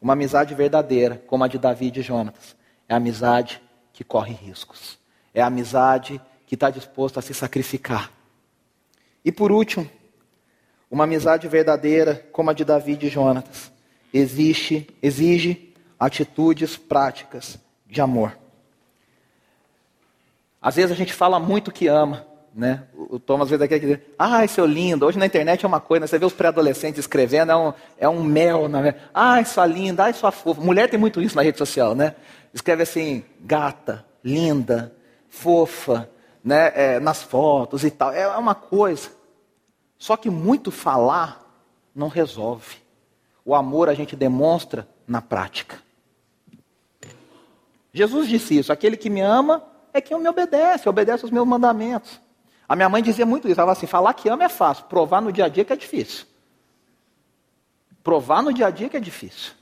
Uma 0.00 0.12
amizade 0.12 0.54
verdadeira, 0.54 1.22
como 1.26 1.44
a 1.44 1.48
de 1.48 1.59
Davi 1.59 1.87
e 1.87 1.90
de 1.90 2.02
Jonatas, 2.02 2.56
é 2.88 2.94
a 2.94 2.96
amizade 2.96 3.62
que 3.92 4.04
corre 4.04 4.35
riscos. 4.35 4.98
É 5.32 5.40
a 5.40 5.46
amizade 5.46 6.20
que 6.46 6.54
está 6.54 6.70
disposta 6.70 7.20
a 7.20 7.22
se 7.22 7.35
sacrificar. 7.35 8.12
E 9.24 9.32
por 9.32 9.50
último, 9.50 9.88
uma 10.90 11.05
amizade 11.05 11.49
verdadeira, 11.49 12.27
como 12.33 12.51
a 12.51 12.53
de 12.53 12.64
Davi 12.64 12.99
e 13.01 13.09
Jonatas, 13.09 13.72
existe, 14.12 14.87
exige 15.03 15.75
atitudes 15.99 16.77
práticas 16.77 17.59
de 17.87 18.01
amor. 18.01 18.37
Às 20.61 20.77
vezes 20.77 20.92
a 20.92 20.94
gente 20.94 21.12
fala 21.12 21.38
muito 21.38 21.70
que 21.70 21.87
ama, 21.87 22.27
né? 22.55 22.85
O 22.94 23.18
Thomas 23.18 23.46
às 23.46 23.51
vezes 23.51 23.62
aqui 23.62 23.79
dizer, 23.79 24.14
ai, 24.18 24.49
seu 24.49 24.64
lindo, 24.64 25.07
hoje 25.07 25.18
na 25.18 25.27
internet 25.27 25.64
é 25.64 25.68
uma 25.68 25.81
coisa, 25.81 26.01
né? 26.01 26.07
você 26.07 26.18
vê 26.18 26.25
os 26.25 26.33
pré-adolescentes 26.33 27.01
escrevendo, 27.01 27.53
é 27.53 27.57
um, 27.57 27.72
é 27.99 28.09
um 28.09 28.22
mel, 28.22 28.68
né? 28.68 28.94
Ai, 29.12 29.44
sua 29.44 29.66
linda, 29.66 30.05
ai, 30.05 30.12
sua 30.12 30.33
fofa. 30.33 30.61
Mulher 30.61 30.88
tem 30.88 30.99
muito 30.99 31.20
isso 31.20 31.37
na 31.37 31.42
rede 31.42 31.59
social, 31.59 31.94
né? 31.94 32.14
Escreve 32.53 32.83
assim, 32.83 33.22
gata, 33.40 34.05
linda, 34.25 34.92
fofa, 35.29 36.09
né? 36.42 36.72
É, 36.75 37.01
nas 37.01 37.22
fotos 37.22 37.85
e 37.85 37.90
tal. 37.90 38.12
É 38.12 38.27
uma 38.37 38.55
coisa. 38.55 39.11
Só 39.98 40.16
que 40.16 40.30
muito 40.30 40.70
falar 40.70 41.44
não 41.94 42.09
resolve. 42.09 42.76
O 43.44 43.54
amor 43.54 43.88
a 43.88 43.94
gente 43.94 44.14
demonstra 44.14 44.88
na 45.06 45.22
prática. 45.22 45.80
Jesus 47.92 48.28
disse 48.28 48.59
isso: 48.59 48.72
aquele 48.72 48.96
que 48.96 49.09
me 49.09 49.20
ama 49.20 49.64
é 49.92 50.00
quem 50.00 50.18
me 50.18 50.28
obedece, 50.28 50.88
obedece 50.88 51.24
os 51.24 51.30
meus 51.30 51.46
mandamentos. 51.46 52.20
A 52.68 52.76
minha 52.76 52.88
mãe 52.88 53.02
dizia 53.02 53.24
muito 53.24 53.48
isso, 53.48 53.61
ela 53.61 53.72
assim: 53.72 53.87
falar 53.87 54.12
que 54.14 54.28
ama 54.28 54.44
é 54.44 54.48
fácil, 54.48 54.85
provar 54.85 55.22
no 55.22 55.32
dia 55.32 55.46
a 55.46 55.48
dia 55.48 55.64
que 55.64 55.72
é 55.72 55.76
difícil. 55.76 56.26
Provar 58.02 58.42
no 58.42 58.52
dia 58.52 58.66
a 58.66 58.70
dia 58.70 58.88
que 58.88 58.96
é 58.96 59.00
difícil. 59.00 59.52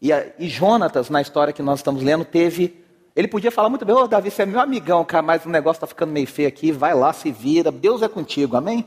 E, 0.00 0.10
e 0.38 0.48
Jonatas, 0.48 1.10
na 1.10 1.20
história 1.20 1.52
que 1.52 1.62
nós 1.62 1.80
estamos 1.80 2.02
lendo, 2.02 2.24
teve 2.24 2.84
ele 3.16 3.26
podia 3.26 3.50
falar 3.50 3.70
muito 3.70 3.86
bem, 3.86 3.94
ô 3.94 4.00
oh, 4.00 4.06
Davi, 4.06 4.30
você 4.30 4.42
é 4.42 4.46
meu 4.46 4.60
amigão, 4.60 5.02
cara, 5.02 5.22
mas 5.22 5.46
o 5.46 5.48
negócio 5.48 5.78
está 5.78 5.86
ficando 5.86 6.12
meio 6.12 6.26
feio 6.26 6.46
aqui, 6.46 6.70
vai 6.70 6.94
lá, 6.94 7.14
se 7.14 7.32
vira, 7.32 7.72
Deus 7.72 8.02
é 8.02 8.08
contigo, 8.08 8.56
amém? 8.56 8.86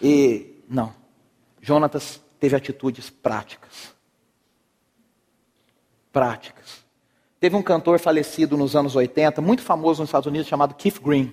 E 0.00 0.56
não, 0.66 0.94
Jonatas 1.60 2.18
teve 2.40 2.56
atitudes 2.56 3.10
práticas. 3.10 3.92
Práticas. 6.10 6.82
Teve 7.38 7.56
um 7.56 7.62
cantor 7.62 8.00
falecido 8.00 8.56
nos 8.56 8.74
anos 8.74 8.96
80, 8.96 9.42
muito 9.42 9.62
famoso 9.62 10.00
nos 10.00 10.08
Estados 10.08 10.26
Unidos, 10.26 10.48
chamado 10.48 10.74
Keith 10.74 11.00
Green. 11.00 11.32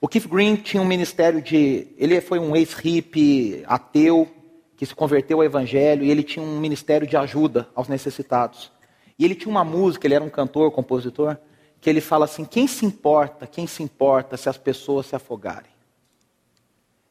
O 0.00 0.06
Keith 0.06 0.28
Green 0.28 0.54
tinha 0.56 0.82
um 0.82 0.86
ministério 0.86 1.42
de. 1.42 1.88
Ele 1.98 2.20
foi 2.20 2.38
um 2.38 2.54
ex-hippie 2.54 3.64
ateu 3.66 4.28
que 4.76 4.86
se 4.86 4.94
converteu 4.94 5.38
ao 5.38 5.44
evangelho 5.44 6.04
e 6.04 6.10
ele 6.10 6.22
tinha 6.22 6.44
um 6.44 6.60
ministério 6.60 7.06
de 7.06 7.16
ajuda 7.16 7.68
aos 7.74 7.88
necessitados. 7.88 8.70
E 9.18 9.24
ele 9.24 9.34
tinha 9.34 9.50
uma 9.50 9.64
música, 9.64 10.06
ele 10.06 10.14
era 10.14 10.24
um 10.24 10.30
cantor, 10.30 10.70
compositor, 10.70 11.36
que 11.80 11.88
ele 11.88 12.00
fala 12.00 12.24
assim: 12.24 12.44
quem 12.44 12.66
se 12.66 12.84
importa, 12.84 13.46
quem 13.46 13.66
se 13.66 13.82
importa 13.82 14.36
se 14.36 14.48
as 14.48 14.58
pessoas 14.58 15.06
se 15.06 15.16
afogarem? 15.16 15.70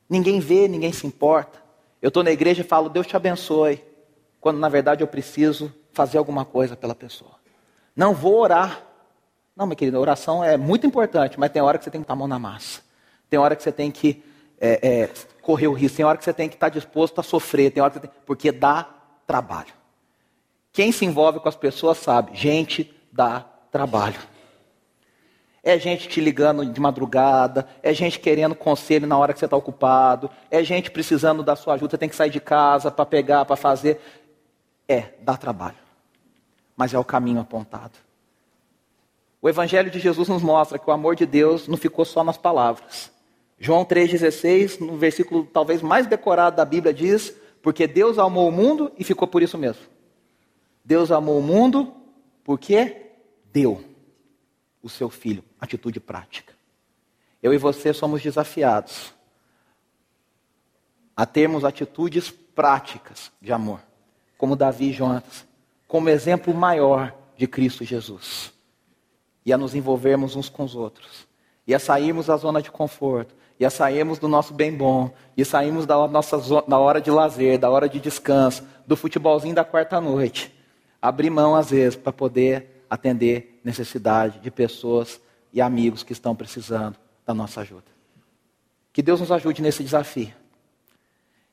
Ninguém 0.10 0.39
vê, 0.39 0.68
ninguém 0.68 0.92
se 0.92 1.08
importa. 1.08 1.62
Eu 2.02 2.10
estou 2.10 2.24
na 2.24 2.32
igreja 2.32 2.62
e 2.62 2.66
falo, 2.66 2.89
Deus 2.89 3.08
te 3.08 3.16
abençoe, 3.16 3.82
quando 4.42 4.60
na 4.60 4.68
verdade 4.68 5.02
eu 5.02 5.08
preciso 5.08 5.74
fazer 5.94 6.18
alguma 6.18 6.44
coisa 6.44 6.76
pela 6.76 6.94
pessoa. 6.94 7.36
Não 7.96 8.13
vou 8.13 8.39
orar. 8.39 8.84
Não, 9.56 9.66
minha 9.66 9.76
querida, 9.76 10.00
oração 10.00 10.44
é 10.44 10.58
muito 10.58 10.86
importante, 10.86 11.39
mas 11.39 11.52
tem 11.52 11.62
hora 11.62 11.78
que 11.78 11.84
você 11.84 11.92
tem 11.92 12.02
que 12.02 12.06
estar 12.06 12.16
mão 12.16 12.28
na 12.28 12.39
massa. 12.39 12.82
Tem 13.30 13.39
hora 13.39 13.56
que 13.56 13.63
você 13.63 13.72
tem 13.72 13.92
que 13.92 14.24
é, 14.60 15.04
é, 15.04 15.10
correr 15.42 15.68
o 15.68 15.74
risco, 15.74 15.98
tem 15.98 16.06
hora 16.06 16.18
que 16.18 16.24
você 16.24 16.34
tem 16.34 16.50
que 16.50 16.56
estar 16.56 16.70
disposto 16.70 17.20
a 17.20 17.24
sofrer, 17.24 17.72
tem 17.72 17.82
hora 17.82 17.92
que 17.92 18.00
você 18.00 18.08
tem... 18.08 18.16
porque 18.26 18.52
dá 18.52 18.89
trabalho. 19.28 19.74
Quem 20.74 20.92
se 20.92 21.06
envolve 21.06 21.40
com 21.40 21.48
as 21.48 21.56
pessoas 21.56 22.00
sabe, 22.00 22.36
gente 22.36 22.92
dá 23.12 23.46
trabalho. 23.72 24.20
É 25.62 25.78
gente 25.78 26.10
te 26.10 26.20
ligando 26.20 26.66
de 26.66 26.82
madrugada, 26.82 27.68
é 27.84 27.94
gente 27.94 28.20
querendo 28.20 28.56
conselho 28.56 29.06
na 29.06 29.16
hora 29.16 29.32
que 29.32 29.40
você 29.40 29.46
está 29.46 29.56
ocupado, 29.56 30.30
é 30.50 30.64
gente 30.64 30.90
precisando 30.90 31.44
da 31.44 31.56
sua 31.56 31.76
ajuda, 31.76 31.92
você 31.92 31.98
tem 32.00 32.10
que 32.10 32.16
sair 32.16 32.32
de 32.32 32.42
casa 32.42 32.90
para 32.90 33.06
pegar, 33.06 33.46
para 33.46 33.56
fazer. 33.56 34.02
É, 34.88 35.14
dá 35.22 35.38
trabalho. 35.38 35.78
Mas 36.76 36.94
é 36.94 37.00
o 37.00 37.04
caminho 37.04 37.40
apontado. 37.40 37.94
O 39.40 39.48
Evangelho 39.48 39.92
de 39.92 40.00
Jesus 40.00 40.28
nos 40.28 40.42
mostra 40.42 40.80
que 40.80 40.90
o 40.90 40.94
amor 40.94 41.16
de 41.16 41.26
Deus 41.26 41.68
não 41.68 41.78
ficou 41.78 42.04
só 42.04 42.24
nas 42.24 42.38
palavras. 42.38 43.12
João 43.60 43.86
3,16, 43.86 44.80
no 44.80 44.98
versículo 44.98 45.46
talvez 45.46 45.84
mais 45.84 46.08
decorado 46.08 46.58
da 46.58 46.66
Bíblia, 46.66 46.94
diz: 46.94 47.34
Porque 47.62 47.86
Deus 47.86 48.18
amou 48.18 48.50
o 48.50 48.52
mundo 48.52 48.92
e 48.98 49.04
ficou 49.04 49.28
por 49.28 49.44
isso 49.44 49.58
mesmo. 49.58 49.92
Deus 50.84 51.12
amou 51.12 51.39
o 51.39 51.43
mundo 51.43 51.93
porque 52.43 53.12
deu 53.52 53.84
o 54.82 54.89
seu 54.89 55.10
filho. 55.10 55.43
Atitude 55.60 56.00
prática. 56.00 56.54
Eu 57.41 57.54
e 57.54 57.58
você 57.58 57.93
somos 57.93 58.22
desafiados 58.22 59.13
a 61.15 61.26
termos 61.26 61.63
atitudes 61.63 62.32
práticas 62.32 63.32
de 63.41 63.54
amor, 63.54 63.80
como 64.38 64.56
Davi 64.56 64.89
e 64.89 64.93
Jonatas, 64.93 65.46
como 65.88 66.10
exemplo 66.10 66.54
maior 66.54 67.15
de 67.38 67.48
Cristo 67.48 67.84
Jesus. 67.84 68.52
E 69.46 69.54
a 69.54 69.58
nos 69.58 69.76
envolvermos 69.76 70.36
uns 70.36 70.50
com 70.50 70.63
os 70.63 70.76
outros. 70.76 71.28
E 71.67 71.74
a 71.74 71.80
sairmos 71.80 72.28
da 72.28 72.38
zona 72.38 72.62
de 72.62 72.72
conforto. 72.72 73.36
E 73.60 73.65
a 73.65 73.69
sairmos 73.69 74.19
do 74.19 74.28
nosso 74.28 74.54
bem 74.54 74.76
bom. 74.76 75.13
E 75.36 75.43
sairmos 75.43 75.86
da 75.86 76.08
nossa 76.08 76.38
da 76.67 76.80
hora 76.80 77.02
de 77.02 77.12
lazer, 77.12 77.60
da 77.60 77.69
hora 77.69 77.88
de 77.88 78.00
descanso, 78.00 78.65
do 78.88 78.96
futebolzinho 78.96 79.54
da 79.54 79.65
quarta 79.65 80.00
noite 80.00 80.52
abrir 81.04 81.29
mão, 81.29 81.54
às 81.54 81.69
vezes, 81.69 81.97
para 81.97 82.13
poder 82.13 82.85
atender 82.89 83.60
necessidade 83.62 84.39
de 84.39 84.49
pessoas 84.49 85.19
e 85.51 85.60
amigos 85.60 86.01
que 86.01 86.13
estão 86.13 86.33
precisando 86.33 86.95
da 87.25 87.33
nossa 87.33 87.60
ajuda. 87.60 87.83
Que 88.93 89.01
Deus 89.01 89.19
nos 89.19 89.29
ajude 89.29 89.62
nesse 89.62 89.83
desafio 89.83 90.33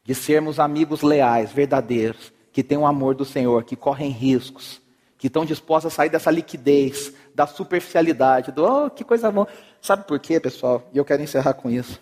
de 0.04 0.14
sermos 0.14 0.60
amigos 0.60 1.02
leais, 1.02 1.50
verdadeiros, 1.50 2.32
que 2.52 2.62
têm 2.62 2.78
o 2.78 2.86
amor 2.86 3.16
do 3.16 3.24
Senhor, 3.24 3.64
que 3.64 3.74
correm 3.74 4.10
riscos, 4.10 4.80
que 5.18 5.26
estão 5.26 5.44
dispostos 5.44 5.92
a 5.92 5.96
sair 5.96 6.08
dessa 6.08 6.30
liquidez, 6.30 7.12
da 7.34 7.44
superficialidade, 7.44 8.52
do 8.52 8.64
oh, 8.64 8.88
que 8.88 9.02
coisa 9.02 9.32
boa. 9.32 9.48
Sabe 9.80 10.06
por 10.06 10.20
quê, 10.20 10.38
pessoal? 10.38 10.88
E 10.92 10.98
eu 10.98 11.04
quero 11.04 11.22
encerrar 11.22 11.54
com 11.54 11.68
isso. 11.68 12.00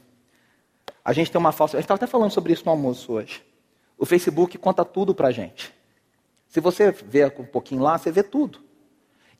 A 1.02 1.14
gente 1.14 1.30
tem 1.30 1.38
uma 1.38 1.52
falsa. 1.52 1.78
A 1.78 1.80
gente 1.80 1.86
estava 1.86 1.96
até 1.96 2.06
falando 2.06 2.30
sobre 2.30 2.52
isso 2.52 2.64
no 2.66 2.72
almoço 2.72 3.10
hoje. 3.12 3.42
O 3.96 4.04
Facebook 4.04 4.58
conta 4.58 4.84
tudo 4.84 5.14
para 5.14 5.28
a 5.28 5.32
gente. 5.32 5.77
Se 6.48 6.60
você 6.60 6.90
vê 6.90 7.26
um 7.26 7.44
pouquinho 7.44 7.82
lá, 7.82 7.98
você 7.98 8.10
vê 8.10 8.22
tudo. 8.22 8.60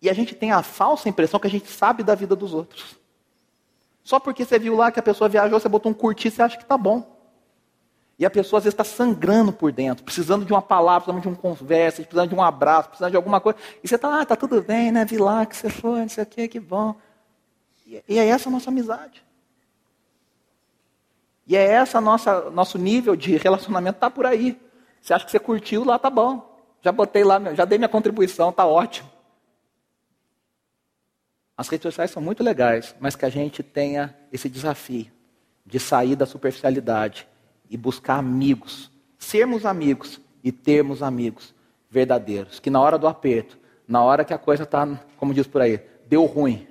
E 0.01 0.09
a 0.09 0.13
gente 0.13 0.35
tem 0.35 0.53
a 0.53 0.63
falsa 0.63 1.09
impressão 1.09 1.41
que 1.41 1.47
a 1.47 1.51
gente 1.51 1.69
sabe 1.69 2.03
da 2.03 2.15
vida 2.15 2.37
dos 2.37 2.55
outros. 2.55 2.97
Só 4.05 4.21
porque 4.21 4.45
você 4.45 4.59
viu 4.59 4.77
lá 4.77 4.93
que 4.93 5.01
a 5.01 5.03
pessoa 5.03 5.29
viajou, 5.29 5.59
você 5.59 5.69
botou 5.69 5.91
um 5.91 5.95
curtir, 5.95 6.31
você 6.31 6.43
acha 6.43 6.57
que 6.57 6.63
está 6.63 6.79
bom. 6.79 7.19
E 8.19 8.27
a 8.27 8.31
pessoa 8.31 8.59
às 8.59 8.65
vezes 8.65 8.75
está 8.75 8.85
sangrando 8.85 9.53
por 9.53 9.71
dentro, 9.71 10.05
precisando 10.05 10.45
de 10.45 10.53
uma 10.53 10.63
palavra, 10.63 11.13
precisando 11.13 11.23
de 11.23 11.29
uma 11.29 11.37
conversa, 11.37 12.03
precisando 12.03 12.29
de 12.29 12.35
um 12.35 12.43
abraço, 12.43 12.89
precisando 12.89 13.11
de 13.11 13.17
alguma 13.17 13.41
coisa. 13.41 13.59
E 13.83 13.87
você 13.87 13.95
está, 13.95 14.21
ah, 14.21 14.27
tá 14.27 14.35
tudo 14.35 14.61
bem, 14.61 14.91
né? 14.91 15.05
Vi 15.05 15.19
lá 15.19 15.47
que 15.47 15.57
você 15.57 15.71
foi, 15.71 16.01
não 16.01 16.09
sei 16.09 16.25
o 16.25 16.27
que, 16.27 16.49
que 16.49 16.59
bom. 16.59 16.97
E, 17.87 18.03
e 18.09 18.19
é 18.19 18.27
essa 18.27 18.49
a 18.49 18.53
nossa 18.53 18.71
amizade. 18.71 19.25
E 21.47 21.57
é 21.57 21.63
essa 21.63 22.01
nossa 22.01 22.51
nosso 22.51 22.77
nível 22.77 23.15
de 23.15 23.37
relacionamento 23.37 23.97
está 23.97 24.11
por 24.11 24.27
aí. 24.27 24.61
Você 25.01 25.15
acha 25.15 25.25
que 25.25 25.31
você 25.31 25.39
curtiu 25.39 25.85
lá, 25.85 25.99
tá 25.99 26.11
bom. 26.11 26.48
Já 26.81 26.93
botei 26.93 27.25
lá, 27.25 27.55
já 27.55 27.65
dei 27.65 27.79
minha 27.79 27.89
contribuição, 27.89 28.51
está 28.51 28.67
ótimo. 28.67 29.11
As 31.57 31.69
redes 31.69 31.83
sociais 31.83 32.11
são 32.11 32.23
muito 32.23 32.43
legais, 32.43 32.95
mas 33.01 33.17
que 33.17 33.25
a 33.25 33.29
gente 33.29 33.63
tenha 33.63 34.17
esse 34.33 34.49
desafio 34.49 35.07
de 35.67 35.81
sair 35.81 36.15
da 36.15 36.25
superficialidade 36.25 37.27
e 37.69 37.77
buscar 37.77 38.15
amigos, 38.15 38.91
sermos 39.19 39.67
amigos 39.67 40.21
e 40.43 40.53
termos 40.53 41.03
amigos 41.03 41.53
verdadeiros. 41.91 42.61
Que 42.61 42.71
na 42.71 42.81
hora 42.81 42.97
do 42.97 43.09
aperto, 43.09 43.59
na 43.87 44.03
hora 44.03 44.25
que 44.25 44.33
a 44.33 44.39
coisa 44.39 44.63
está, 44.63 44.87
como 45.17 45.35
diz 45.35 45.47
por 45.47 45.61
aí, 45.61 45.81
deu 46.07 46.25
ruim, 46.27 46.67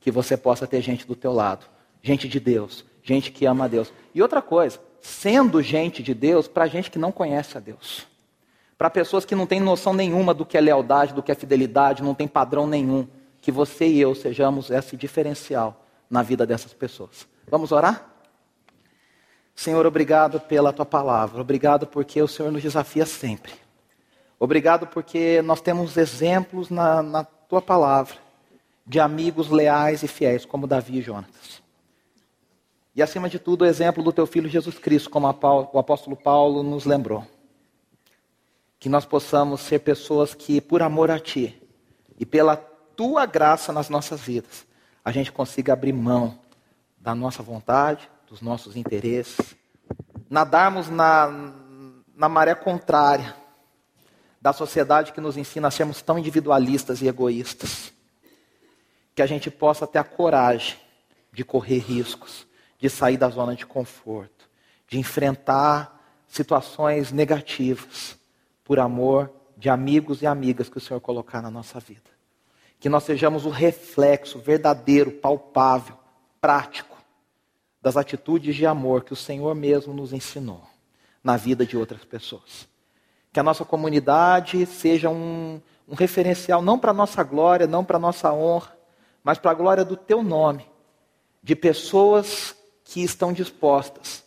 que 0.00 0.10
você 0.10 0.36
possa 0.36 0.68
ter 0.68 0.80
gente 0.80 1.04
do 1.04 1.16
teu 1.16 1.32
lado, 1.32 1.66
gente 2.00 2.28
de 2.28 2.38
Deus, 2.38 2.84
gente 3.02 3.32
que 3.32 3.44
ama 3.44 3.64
a 3.64 3.68
Deus. 3.68 3.92
E 4.14 4.22
outra 4.22 4.40
coisa, 4.40 4.80
sendo 5.00 5.60
gente 5.60 6.02
de 6.02 6.14
Deus, 6.14 6.46
para 6.46 6.68
gente 6.68 6.90
que 6.92 6.98
não 6.98 7.10
conhece 7.10 7.56
a 7.56 7.60
Deus. 7.60 8.06
Para 8.78 8.90
pessoas 8.90 9.24
que 9.24 9.34
não 9.34 9.46
têm 9.46 9.60
noção 9.60 9.94
nenhuma 9.94 10.34
do 10.34 10.44
que 10.44 10.56
é 10.56 10.60
lealdade, 10.60 11.14
do 11.14 11.22
que 11.22 11.32
é 11.32 11.34
fidelidade, 11.34 12.02
não 12.02 12.14
tem 12.14 12.28
padrão 12.28 12.66
nenhum. 12.66 13.06
Que 13.40 13.50
você 13.50 13.86
e 13.86 14.00
eu 14.00 14.14
sejamos 14.14 14.70
esse 14.70 14.96
diferencial 14.96 15.84
na 16.10 16.22
vida 16.22 16.46
dessas 16.46 16.74
pessoas. 16.74 17.26
Vamos 17.48 17.72
orar? 17.72 18.10
Senhor, 19.54 19.86
obrigado 19.86 20.38
pela 20.38 20.72
tua 20.72 20.84
palavra. 20.84 21.40
Obrigado 21.40 21.86
porque 21.86 22.20
o 22.20 22.28
Senhor 22.28 22.52
nos 22.52 22.62
desafia 22.62 23.06
sempre. 23.06 23.52
Obrigado 24.38 24.86
porque 24.86 25.40
nós 25.42 25.62
temos 25.62 25.96
exemplos 25.96 26.68
na, 26.68 27.02
na 27.02 27.24
tua 27.24 27.62
palavra 27.62 28.16
de 28.86 29.00
amigos 29.00 29.48
leais 29.48 30.02
e 30.02 30.08
fiéis, 30.08 30.44
como 30.44 30.66
Davi 30.66 30.98
e 30.98 31.02
Jonatas. 31.02 31.62
E 32.94 33.02
acima 33.02 33.28
de 33.28 33.38
tudo, 33.38 33.62
o 33.62 33.66
exemplo 33.66 34.02
do 34.02 34.12
teu 34.12 34.26
filho 34.26 34.48
Jesus 34.48 34.78
Cristo, 34.78 35.10
como 35.10 35.26
o 35.26 35.78
apóstolo 35.78 36.16
Paulo 36.16 36.62
nos 36.62 36.84
lembrou. 36.84 37.26
Que 38.86 38.90
nós 38.90 39.04
possamos 39.04 39.62
ser 39.62 39.80
pessoas 39.80 40.32
que, 40.32 40.60
por 40.60 40.80
amor 40.80 41.10
a 41.10 41.18
ti 41.18 41.60
e 42.16 42.24
pela 42.24 42.54
tua 42.56 43.26
graça 43.26 43.72
nas 43.72 43.88
nossas 43.88 44.20
vidas, 44.20 44.64
a 45.04 45.10
gente 45.10 45.32
consiga 45.32 45.72
abrir 45.72 45.92
mão 45.92 46.38
da 46.96 47.12
nossa 47.12 47.42
vontade, 47.42 48.08
dos 48.28 48.40
nossos 48.40 48.76
interesses, 48.76 49.56
nadarmos 50.30 50.88
na, 50.88 51.52
na 52.14 52.28
maré 52.28 52.54
contrária 52.54 53.34
da 54.40 54.52
sociedade 54.52 55.12
que 55.12 55.20
nos 55.20 55.36
ensina 55.36 55.66
a 55.66 55.72
sermos 55.72 56.00
tão 56.00 56.16
individualistas 56.16 57.02
e 57.02 57.08
egoístas. 57.08 57.92
Que 59.16 59.22
a 59.22 59.26
gente 59.26 59.50
possa 59.50 59.84
ter 59.84 59.98
a 59.98 60.04
coragem 60.04 60.78
de 61.32 61.44
correr 61.44 61.78
riscos, 61.78 62.46
de 62.78 62.88
sair 62.88 63.16
da 63.16 63.28
zona 63.30 63.56
de 63.56 63.66
conforto, 63.66 64.48
de 64.86 64.96
enfrentar 64.96 66.00
situações 66.28 67.10
negativas 67.10 68.15
por 68.66 68.80
amor 68.80 69.32
de 69.56 69.70
amigos 69.70 70.20
e 70.20 70.26
amigas 70.26 70.68
que 70.68 70.76
o 70.76 70.80
Senhor 70.80 71.00
colocar 71.00 71.40
na 71.40 71.50
nossa 71.50 71.78
vida. 71.78 72.10
Que 72.80 72.88
nós 72.88 73.04
sejamos 73.04 73.46
o 73.46 73.48
reflexo 73.48 74.40
verdadeiro, 74.40 75.12
palpável, 75.12 75.96
prático 76.40 76.96
das 77.80 77.96
atitudes 77.96 78.56
de 78.56 78.66
amor 78.66 79.04
que 79.04 79.12
o 79.12 79.16
Senhor 79.16 79.54
mesmo 79.54 79.94
nos 79.94 80.12
ensinou 80.12 80.62
na 81.22 81.36
vida 81.36 81.64
de 81.64 81.76
outras 81.76 82.04
pessoas. 82.04 82.68
Que 83.32 83.38
a 83.38 83.42
nossa 83.42 83.64
comunidade 83.64 84.66
seja 84.66 85.08
um, 85.08 85.60
um 85.88 85.94
referencial 85.94 86.60
não 86.60 86.78
para 86.78 86.90
a 86.90 86.94
nossa 86.94 87.22
glória, 87.22 87.68
não 87.68 87.84
para 87.84 87.96
a 87.96 88.00
nossa 88.00 88.32
honra, 88.32 88.76
mas 89.22 89.38
para 89.38 89.52
a 89.52 89.54
glória 89.54 89.84
do 89.84 89.96
teu 89.96 90.22
nome, 90.22 90.68
de 91.40 91.54
pessoas 91.54 92.56
que 92.84 93.02
estão 93.02 93.32
dispostas 93.32 94.24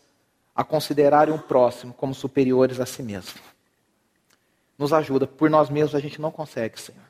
a 0.56 0.64
considerarem 0.64 1.34
o 1.34 1.40
próximo 1.40 1.94
como 1.94 2.14
superiores 2.16 2.80
a 2.80 2.86
si 2.86 3.04
mesmo. 3.04 3.50
Nos 4.80 4.92
ajuda, 4.92 5.28
por 5.28 5.48
nós 5.48 5.70
mesmos 5.70 5.94
a 5.94 6.00
gente 6.00 6.20
não 6.20 6.32
consegue, 6.32 6.82
Senhor. 6.82 7.06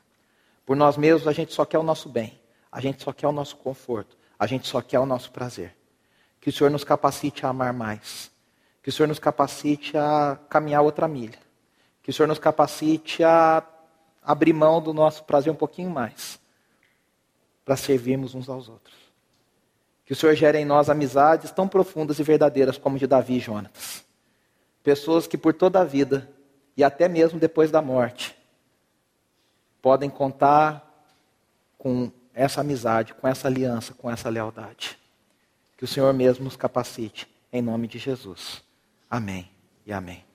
Por 0.66 0.76
nós 0.76 0.98
mesmos 0.98 1.26
a 1.26 1.32
gente 1.32 1.54
só 1.54 1.64
quer 1.64 1.78
o 1.78 1.82
nosso 1.82 2.08
bem, 2.08 2.38
a 2.70 2.80
gente 2.80 3.02
só 3.02 3.12
quer 3.12 3.28
o 3.28 3.32
nosso 3.32 3.56
conforto, 3.56 4.18
a 4.38 4.46
gente 4.46 4.68
só 4.68 4.82
quer 4.82 4.98
o 4.98 5.06
nosso 5.06 5.30
prazer. 5.30 5.74
Que 6.38 6.50
o 6.50 6.52
Senhor 6.52 6.68
nos 6.68 6.84
capacite 6.84 7.46
a 7.46 7.48
amar 7.48 7.72
mais, 7.72 8.30
que 8.82 8.90
o 8.90 8.92
Senhor 8.92 9.06
nos 9.06 9.18
capacite 9.18 9.96
a 9.96 10.38
caminhar 10.50 10.82
outra 10.82 11.08
milha 11.08 11.38
que 12.02 12.10
o 12.10 12.12
Senhor 12.12 12.26
nos 12.26 12.38
capacite 12.38 13.22
a 13.22 13.62
abrir 14.22 14.52
mão 14.52 14.80
do 14.82 14.92
nosso 14.92 15.24
prazer 15.24 15.52
um 15.52 15.56
pouquinho 15.56 15.90
mais, 15.90 16.40
para 17.64 17.76
servirmos 17.76 18.34
uns 18.34 18.48
aos 18.48 18.68
outros. 18.68 18.96
Que 20.04 20.12
o 20.12 20.16
Senhor 20.16 20.34
gere 20.34 20.58
em 20.58 20.64
nós 20.64 20.90
amizades 20.90 21.50
tão 21.50 21.68
profundas 21.68 22.18
e 22.18 22.22
verdadeiras 22.22 22.76
como 22.76 22.98
de 22.98 23.06
Davi 23.06 23.36
e 23.36 23.40
Jonatas. 23.40 24.04
Pessoas 24.82 25.26
que 25.26 25.38
por 25.38 25.54
toda 25.54 25.80
a 25.80 25.84
vida, 25.84 26.28
e 26.76 26.84
até 26.84 27.08
mesmo 27.08 27.38
depois 27.38 27.70
da 27.70 27.82
morte, 27.82 28.36
podem 29.82 30.10
contar 30.10 30.86
com 31.78 32.10
essa 32.34 32.60
amizade, 32.60 33.14
com 33.14 33.26
essa 33.26 33.48
aliança, 33.48 33.94
com 33.94 34.10
essa 34.10 34.28
lealdade. 34.28 34.98
Que 35.76 35.84
o 35.84 35.88
Senhor 35.88 36.12
mesmo 36.12 36.44
nos 36.44 36.56
capacite, 36.56 37.26
em 37.52 37.62
nome 37.62 37.88
de 37.88 37.98
Jesus. 37.98 38.62
Amém 39.10 39.50
e 39.86 39.92
amém. 39.92 40.29